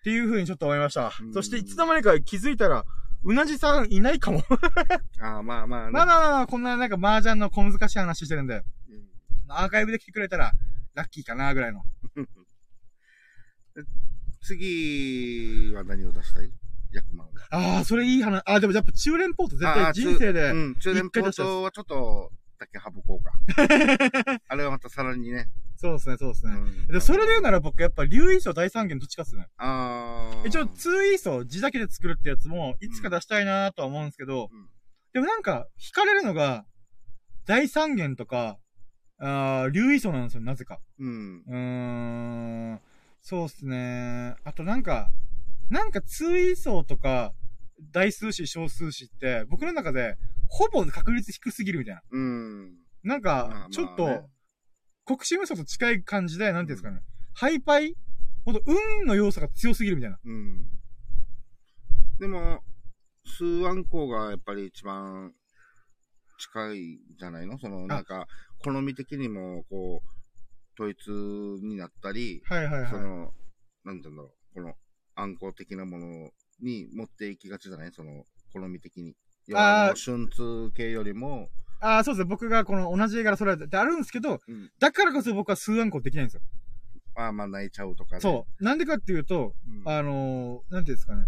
[0.03, 1.25] ていう風にちょっと思いましたう。
[1.25, 2.83] んそしていつの間にか気づいたら、
[3.23, 4.41] うなじさんいないかも。
[5.21, 5.91] ああ、まあまあね。
[5.91, 9.07] まあまあまあまあ、こんななんか麻雀の小難しい話してるんで、うん
[9.49, 10.51] アーカイブで来てくれたら、
[10.93, 11.83] ラッキーかな、ぐらいの。
[14.41, 16.51] 次は何を出したい
[16.93, 17.27] ？100万。
[17.49, 18.41] ああ、それいい話。
[18.45, 23.31] ああ、でもやっぱ中連ポート絶対人生でう、ん、中連ポートはちょっと、だけ省こうか。
[24.47, 25.49] あれはまたさらにね。
[25.75, 26.53] そうですね、そうですね。
[26.53, 29.47] うんで、それで言うなら僕やっぱ竜イーソ第三元どっちかっすね。
[29.57, 30.47] ああ。
[30.47, 34.69] 一応、ツーイーソ自だけで作るってやつも、いつか出したいなとは思うんですけど、うん
[35.13, 36.65] でもなんか、惹かれるのが、
[37.45, 38.59] 第三元とか、
[39.19, 40.79] あー竜イーソなんですよ、なぜか。
[40.99, 41.43] うん。
[41.47, 42.81] うーん、
[43.21, 44.35] そうっすね。
[44.43, 45.09] あとなんか、
[45.69, 47.33] なんか通位層とか、
[47.91, 50.15] 大数詞、小数詞って、僕の中で、
[50.49, 52.01] ほぼ確率低すぎるみたいな。
[52.11, 52.75] うん。
[53.03, 54.29] なんまあまあ、かちょっねと、
[55.05, 57.01] 国士無双と近い感じで、なんていうんですかね。
[57.33, 57.95] ハイパイ？
[58.45, 60.19] ほんと、運の要素が強すぎるみたいな。
[60.23, 60.65] うん。
[62.19, 62.63] でも、
[63.25, 65.33] 数案校がやっぱり一番
[66.39, 67.59] 近いんじゃないの？
[67.59, 68.27] その、なんか、
[68.59, 71.09] 好み的にも、こう、統一
[71.63, 72.91] になったり、はいはいはい。
[72.91, 73.33] その、
[73.83, 74.73] なんて言うんだろう、この、
[75.15, 76.31] 暗号的なもの
[76.61, 77.91] に持っていきがちじゃない？
[77.91, 79.15] その、好み的に。
[79.53, 81.49] あの春通系よりも、
[81.79, 82.29] ああ、そうですね。
[82.29, 86.41] 僕がこの同じ絵柄揃えてってあるんですけど、うんだからこそ僕は数暗号できないんですよ。
[87.15, 88.21] ああ、まあ泣いちゃうとかね。
[88.21, 88.63] そう。
[88.63, 89.53] なんでかっていうと、
[89.85, 89.89] うん。
[89.89, 91.25] あのー、なんていうんですかね。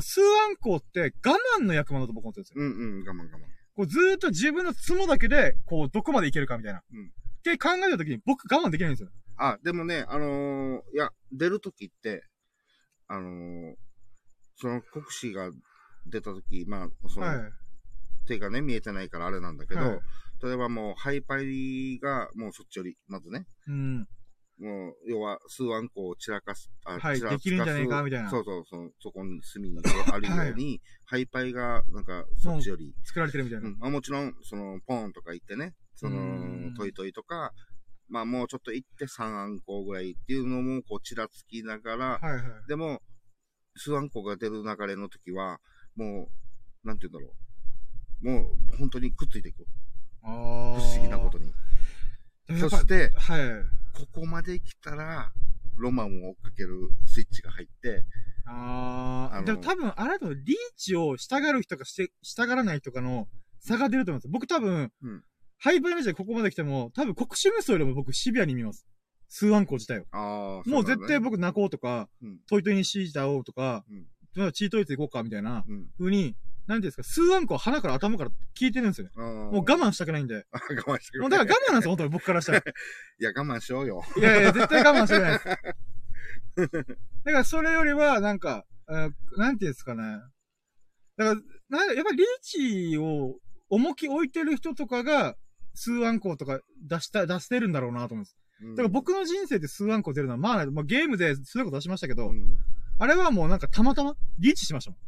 [0.00, 2.64] 数暗号って我慢の役目だと僕思ってるんですよ。
[2.64, 3.40] うんうん、我慢我慢。
[3.76, 6.82] こうずーっと自分のツモだけで、こう、どこまでいけるかみたいな。
[6.92, 9.10] うんって考えたときに僕我慢できないんですよ。
[9.36, 12.24] あ、でもね、あのーいや、出るときって、
[13.06, 13.74] あのー
[14.60, 15.50] その国士が
[16.06, 17.52] 出たとき、まあ、その、はい。
[18.26, 20.00] 手がね、見えてないからあれなんだけど、はい
[20.40, 23.98] 例えばもう、ハイパイがもうそっちより、まずね、うん。
[24.60, 29.80] もう、要は、数案個を散らかす、あはい散らできるんじゃねえかみたいなそうそうそう、そこに隅に
[30.12, 33.68] あるように、ハイパイが、なんか、そっちより、作られてるみたいな。
[33.68, 36.20] うんまあ、もちろん、その、ポーンとか行ってね、そのう
[36.70, 37.52] ん、トイトイとか、
[38.08, 42.42] まあもうちょっと行って3アンコぐらいっていうのも、こう、ちらつきながら、はいはい。
[42.68, 43.02] でも、
[43.78, 45.60] 数アンコが出る流れの時は、
[45.96, 46.28] も
[46.84, 47.34] う、なんて言うんだろ
[48.22, 48.42] う。
[48.44, 49.66] もう、本当にくっついていく。
[50.22, 50.28] あ
[50.78, 51.52] 不ー思議なことに。
[52.58, 53.98] そして、はい。
[53.98, 55.32] ここまで来たら、
[55.76, 58.04] ロマンを追っかけるスイッチが入って、
[58.46, 59.42] ああ。
[59.42, 63.28] でも多分、あなたのリーチを従う人かして、従らない人かの
[63.60, 64.28] 差が出ると思います。
[64.28, 65.24] 僕多分、うん
[65.60, 68.86] ハイパーイメージでここまで来ても、多分国士無双よりも僕シビアに見ます。
[69.28, 70.06] 数アンコ自体を。
[70.12, 74.04] ああ、もう絶対僕、僕泣こうとか、うんトイトイにシーおうとか、うん
[74.34, 75.86] とりあえずチートイツ行こうかみたいなうん。
[75.98, 79.12] 風に、なんていうんですか、数アンコは鼻から頭から聞いてるんですよね。
[79.16, 80.46] ももう我慢したくないんで。
[80.52, 80.76] 慢。
[80.86, 81.20] 我慢してくれ。
[81.22, 82.58] もうだから我慢なんですよ、本当に僕からしたら。
[83.20, 84.02] いや、我慢しようよ。
[84.16, 85.44] いやいや、絶対我慢してないです。
[87.24, 90.02] だからそれよりは、なんか、あなんていうんですかね。
[91.16, 93.38] だから、なやっぱりリーチを
[93.70, 95.36] 重き置いてる人とかが、
[95.74, 98.36] 数アンコとか出した、出してるんだろうなと思うんです。
[98.60, 102.58] うんだから僕の人生で数アンコ出るのは、まあ、まあ、ゲームで数アンコ出しましたけど、うん
[103.00, 105.00] あれはもうなんかたまたまリーチしましたもん。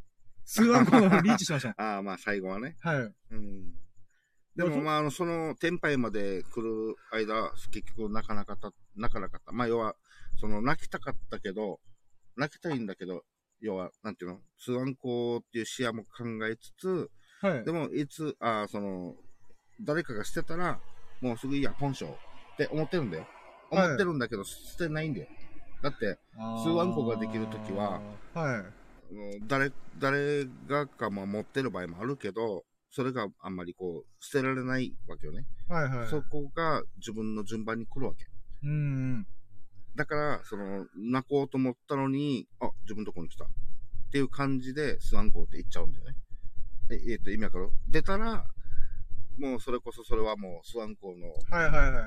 [0.44, 1.74] 数アンコのリーチしましたもん。
[1.82, 2.76] ああ、まあ最後はね。
[2.80, 3.14] はい。
[3.32, 3.74] うん。
[4.56, 9.52] でもまあ、あの、その、天杯まで来る間、結局泣かなかった、泣かなかった。
[9.52, 9.96] まあ、要は、
[10.40, 11.80] その、泣きたかったけど、
[12.36, 13.24] 泣きたいんだけど、
[13.60, 14.40] 要は、なんていうの？
[14.58, 17.72] 通案校っていう視野も考えつつ、はいで。
[17.72, 19.16] も、いつ、ああ、その、
[19.80, 20.80] 誰かが捨てたら、
[21.20, 23.26] もうすぐいいや、本性って思ってるんだよ。
[23.70, 25.28] はい思ってるんだけど、捨てないんだよ。
[25.82, 26.18] だって、
[26.62, 28.00] 数アンコができるときは、
[28.34, 28.64] はい。
[29.46, 35.46] 誰、誰がかも持ってる場合もあるけど、それがあんまりこう、捨てられないわけよね。
[35.68, 36.08] はいはい。
[36.08, 38.26] そこが自分の順番に来るわけ。
[38.64, 38.72] うんう
[39.18, 39.26] ん。
[39.96, 43.44] だから、その、泣こうと思ったのに、あ、自分のとこに来た。
[43.44, 43.48] っ
[44.12, 46.16] ていう感じで、スワンコって言っちゃうんだよね。
[46.90, 47.70] え、えっ、と、意味わかる？
[47.88, 48.44] 出たら、
[49.38, 52.04] もうそれこそそれはもうスワンコの、はいはいはい。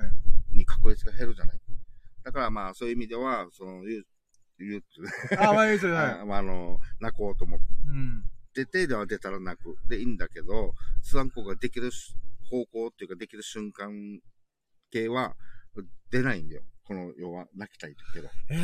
[0.90, 1.60] に確率が減るじゃない？
[2.24, 4.06] だからまあ、そういう意味では、その、言う、
[4.60, 6.20] 言うって、あ、まあいいですよ、はい。
[6.20, 8.24] あまあ、あの、泣こうと思っうん。
[8.54, 9.76] てて、では出たら泣く。
[9.90, 12.16] でいいんだけど、スワンコができるし
[12.50, 13.92] 方向っていうか、できる瞬間
[14.92, 15.36] 系は
[16.12, 16.64] 出ないんだよ。
[16.86, 18.30] この、要は、泣きたいけど。
[18.50, 18.58] ええ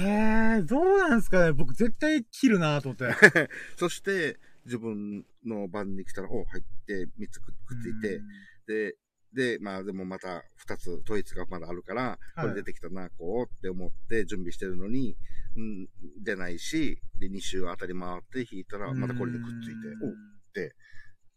[0.60, 3.06] ー、どうなんですかね僕絶対切るなと思って。
[3.78, 8.22] そして、自分の番に来たら、お、入って、三つくっくっついて、
[8.68, 8.96] で、
[9.34, 15.16] で、まあでもまた二つ統一がまだあるから、はいこれ出てきたな、こうって思って準備してるのに、
[15.56, 15.88] うん、
[16.24, 20.70] 出ないし、で、二周あたり回って引いたら、またこれでくっついて、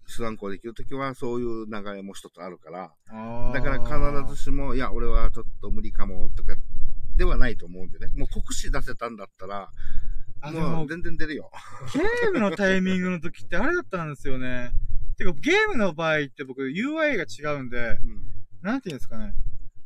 [0.09, 6.57] お、スワンコできるときはそういう流れも一つあるから、おだから必ずしも、いや、俺はちょっと無理かも、とか、
[7.16, 8.09] ではないと思うんでね。
[8.16, 9.70] もう国士出せたんだったら、
[10.51, 11.51] もう、全然出るよ。
[11.95, 14.72] ゲームのタイミングの時ってあれだったんですよね。
[15.17, 18.23] てか、ゲームの場合って僕 UI が違うんで、うん。
[18.63, 19.35] なんていうんですかね。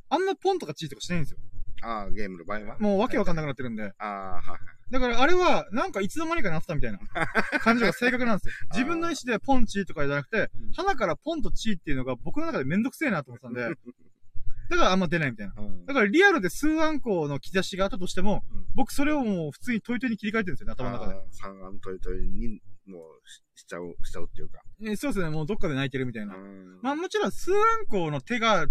[0.08, 1.38] あんなポンとかチーとかしないんですよ。
[1.82, 2.78] ああ、ゲームの場合は？
[2.78, 3.92] もうわけわかんなくなってるんで。
[3.98, 4.58] ああ、はいはい。
[4.90, 6.98] だからあれは、なんかいつの間にかなってたみたいな
[7.60, 8.54] 感じが正確なんですよ。
[8.72, 13.62] 自分の意思でポンチーとかじゃなくてうん、花からポンとチーっていうのが僕の中でめんどくせえなと思ってたんで、
[14.70, 15.54] だからあんま出ないみたいな。
[15.58, 21.14] うんだからリアルで数案項の兆しがあったとしても、うん僕それをもう普通にトイトイに切り替えてるんですよね、頭の中で。
[21.14, 24.60] あー三案トイトイに、もうし、しちゃう、しちゃうっていうか。
[24.80, 26.34] えーそうですね、もうどっかで泣いてるみたいな。
[26.34, 28.66] うんまあもちろん数案項の手が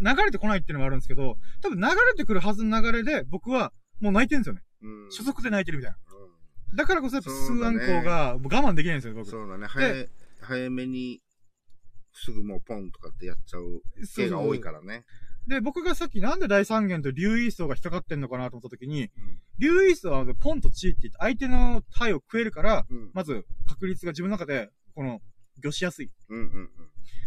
[0.00, 4.62] 流れてこないっていうのもあるんですけど、多分流れてくるはずの流れで僕はもう泣いてるんですよね。
[4.82, 5.98] うん初速で泣いてるみたいな。
[6.72, 9.26] うだからこそやっぱ数そうだね案項がもう我慢できないんですよ、僕。
[9.26, 9.66] んそうだね。
[9.66, 10.08] 早い、
[10.40, 11.20] 早めに、
[12.12, 13.82] すぐもうポンとかってやっちゃう
[14.16, 15.04] 系が多いからね。
[15.48, 19.10] で、僕がさっきなんで大三元と竜イーストが引っかかってんのかなと思った時に、うん
[19.60, 23.10] 竜イーストはポンとチーって言って相手の体を食えるから、うん。
[23.12, 25.20] まず確率が自分の中で、この、
[25.60, 26.10] 魚しやすい。
[26.28, 26.70] うんうんうん。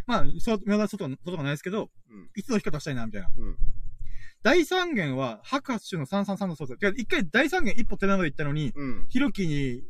[0.06, 3.30] まあ、そう、皆さん外、外がないですけど、うんいつの引き方したいな、みたいな。
[3.38, 3.58] うん
[4.44, 6.80] 大三元は、白八種の333のそうです。
[6.80, 9.06] てか一回大三元一歩手前まで行ったのに、うん。
[9.10, 9.84] ヒロキに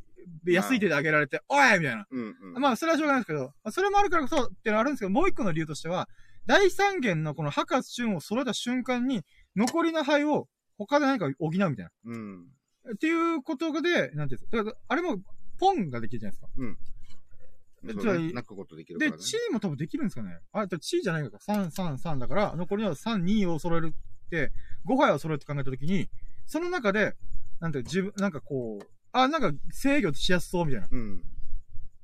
[0.45, 2.07] 安い手で上げられて、おいみたいな。
[2.09, 2.61] うんうん。
[2.61, 6.09] まあ、それはしょうがないですけど、まあそれもあるからこそってのはあるんですけど、もう一個の理由としては、
[6.45, 9.21] 大三元のこの白八春を揃えた瞬間に、
[9.55, 11.89] 残りの灰を他で何か補うみたいな。
[12.05, 12.45] うん。
[12.93, 14.57] っていうことで、なんていうんですか。
[14.57, 15.17] だから、あれも、
[15.59, 16.47] ポンができるじゃないですか。
[16.57, 19.23] そうじゃあね泣くことできるかで、らね。
[19.23, 21.37] チーも多分できるんですかねあ、でチーじゃないのか。
[21.37, 24.51] 3、3、3だから、残りの3、2を揃えるって、
[24.85, 26.09] 5杯を揃えるって考えたときに、
[26.45, 27.15] その中で、
[27.59, 30.87] なんていう自分、なんかこう、あ、なんか制御しやすそうみたいな。
[30.91, 31.23] うん。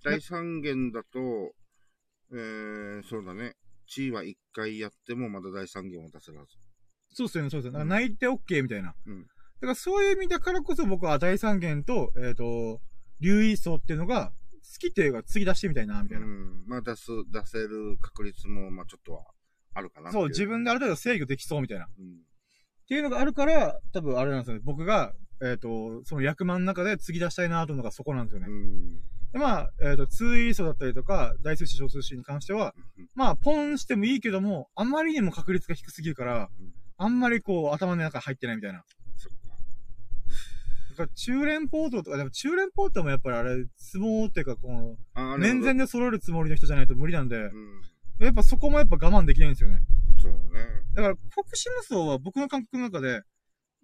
[0.04, 1.20] 第三元だと、
[2.32, 3.56] えー、そうだね。
[3.88, 6.52] 地位は一回やってもまだ第三元を出せるはず。
[7.16, 7.86] そうですよね、そうですよね。
[7.86, 8.94] 泣いて OK みたいな。
[9.06, 9.28] うん
[9.60, 12.80] だからそういう意味だからこそ僕は第三元と、えっ、と、
[13.20, 14.32] 竜イーソーっていうのが、
[14.74, 16.26] 好きっていうか次出してみたいな、みたいな。
[16.26, 16.64] うん。
[16.68, 19.24] まあ出す、出せる確率も、まあちょっとは
[19.74, 21.86] あるかなそう、自分である程度制御できそうみたいな。
[21.86, 22.20] っうん。
[22.88, 24.62] ていうのがあるから、多分あれなんですよね。
[24.64, 28.48] 僕が、えっ、と、その役満の中で次出したいなと思うのがそこなんですよね。
[28.48, 29.00] うん。
[29.38, 32.74] でまあ、えっ、と、ツーイーソだったりとか、大数詞小数詞に関しては、
[33.14, 38.84] まあ、ポンしてもいいけども、あまりにも確率が低すぎるからうん、あんまりこう、頭の中入ってないみたいな。
[41.14, 48.26] 中連ポートとか、でも中連ポートもやっぱりあれ、相撲っていうか、この、面前で揃えるつもりの人じゃないと無理なんでう、ん。
[48.26, 49.82] やっぱそこもやっぱ我慢できないんですよね。
[50.20, 50.40] そうね。
[50.96, 53.22] だから、国士無双は僕の感覚の中で、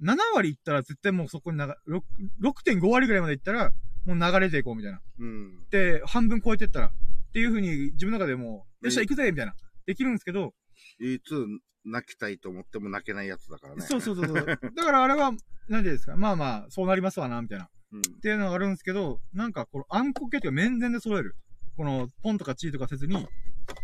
[0.01, 2.01] 7割いったら絶対もうそこに長6
[2.41, 3.71] 6.5割ぐらいまでいったら、
[4.05, 5.01] もう流れていこうみたいな。
[5.19, 5.65] うん。
[5.69, 6.91] で、半分超えてったら、っ
[7.31, 9.53] ていう風に自分の中でもう、うんよっしゃ行くぜみたいな。
[9.85, 10.53] できるんですけど、
[10.99, 11.47] いつ
[11.85, 13.81] 泣きたいと思っても泣けないやつだからね。
[13.81, 14.35] そうそうそうそう。
[14.75, 15.43] だからあれは、なんて
[15.73, 17.65] いうんですか、まあまあ、そうなりますわな、みたいな。
[17.65, 18.01] っうん。
[18.01, 21.35] ていうのがあるんですけど、なんか、この暗黒系っていうか面前で揃える。
[21.77, 23.15] この、ポンとかチーとかせずに、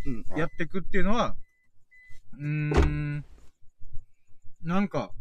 [0.06, 0.26] うん。
[0.38, 1.36] やっていくっていうのは、
[2.38, 3.26] うーん、
[4.62, 5.12] なんか、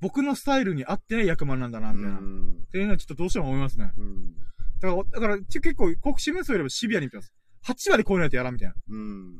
[0.00, 2.18] 僕のスタイルに合ってない役満なんだな、みたいな。
[2.18, 2.66] っん。
[2.70, 3.92] ていうのはちょっとどうしても思いますね。
[3.96, 4.34] うん。
[4.80, 7.32] だから、だから、ち結構、国士無双よりもシビアに見てます。
[7.64, 8.74] 8割超えないとやらんみたいな。
[8.88, 9.38] うん。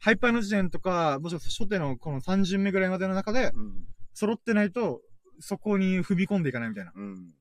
[0.00, 3.84] ハイパーの時点とか、もしくは初手のこの3巡目ぐらいまでの中で、うん。
[4.14, 5.00] 揃ってないと、
[5.38, 6.90] そこに踏み込んでいかないみたいな。
[6.90, 7.34] っうん。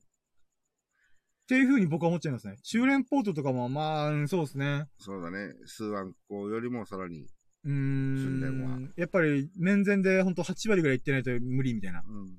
[1.48, 2.56] ていう風に僕は思っちゃいますね。
[2.64, 4.86] 中連ポートとかも、まあ、うんそうですね。
[5.00, 5.54] そうだね。
[5.66, 7.26] 数案校よりもさらに。
[7.64, 8.94] うー訓練はん。
[8.96, 12.00] やっぱり、面前でほんと8割ぐらいいってないと無理みたいな。
[12.00, 12.38] っうん。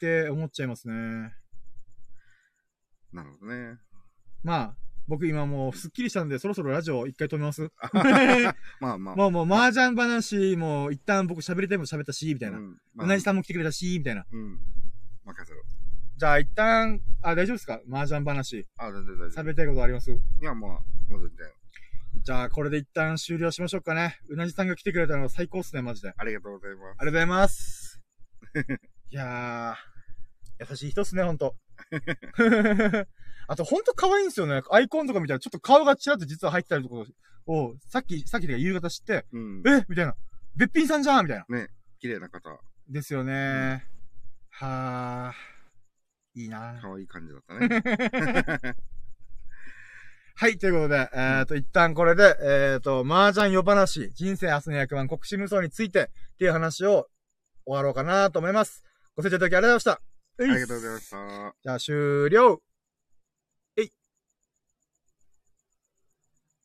[0.00, 0.94] て思っちゃいますね。
[3.12, 3.78] なるほどね。
[4.42, 4.76] まあ、
[5.06, 7.70] 僕今もうスッキリしたんで、そろそろラジオ一回止めます？
[8.80, 9.16] まあまあ。
[9.16, 12.58] もうもう麻雀話も一旦僕喋りたいもん喋ったし、みたいな。
[12.58, 12.78] うん。
[12.94, 14.24] まあ同じさんも来てくれたし、みたいな。
[14.30, 14.58] うん。
[15.24, 15.62] 任せろ。
[16.16, 17.80] じゃあ一旦、あ、大丈夫ですか？
[17.90, 18.66] 麻雀話。
[18.78, 19.44] あ、全然大丈夫。
[19.44, 20.10] 喋りたいことあります？
[20.12, 20.70] いや、まあ、
[21.10, 21.48] もう全然。
[22.24, 24.18] じゃあこれで一旦終了しましょうかね。
[24.30, 26.08] うなじさんが来てくれたの最高っすね、マジで。
[26.08, 26.92] あありがとうございます。
[26.92, 28.00] りがとうございます。
[29.10, 31.54] いやー、優しい人っすね、ほんと。
[33.46, 34.62] あとほんと可愛いんですよね。
[34.70, 37.10] アイコンとか見たらちょっと顔がちらっと実は入ってたりとか
[37.46, 39.62] を、さっき、さっきとか夕方知って、うん。
[39.66, 39.84] え？
[39.90, 40.16] みたいな。
[40.56, 41.68] べっぴんさんじゃんみたいな。
[42.00, 42.58] 綺麗な方。
[42.88, 43.86] ですよね。
[44.48, 46.40] はー。
[46.40, 48.76] いいな可愛い感じだったね。
[50.36, 57.06] はい、ということで、えっ、と、一旦これで、えっ、と、麻雀夜話、人生明日の役満、国士無双について、っていう話を
[57.64, 58.82] 終わろうかなと思います。
[59.14, 60.42] ご清聴いただきありがとうございました。
[60.42, 61.54] ありがとうございました。
[61.62, 62.60] じゃあ終了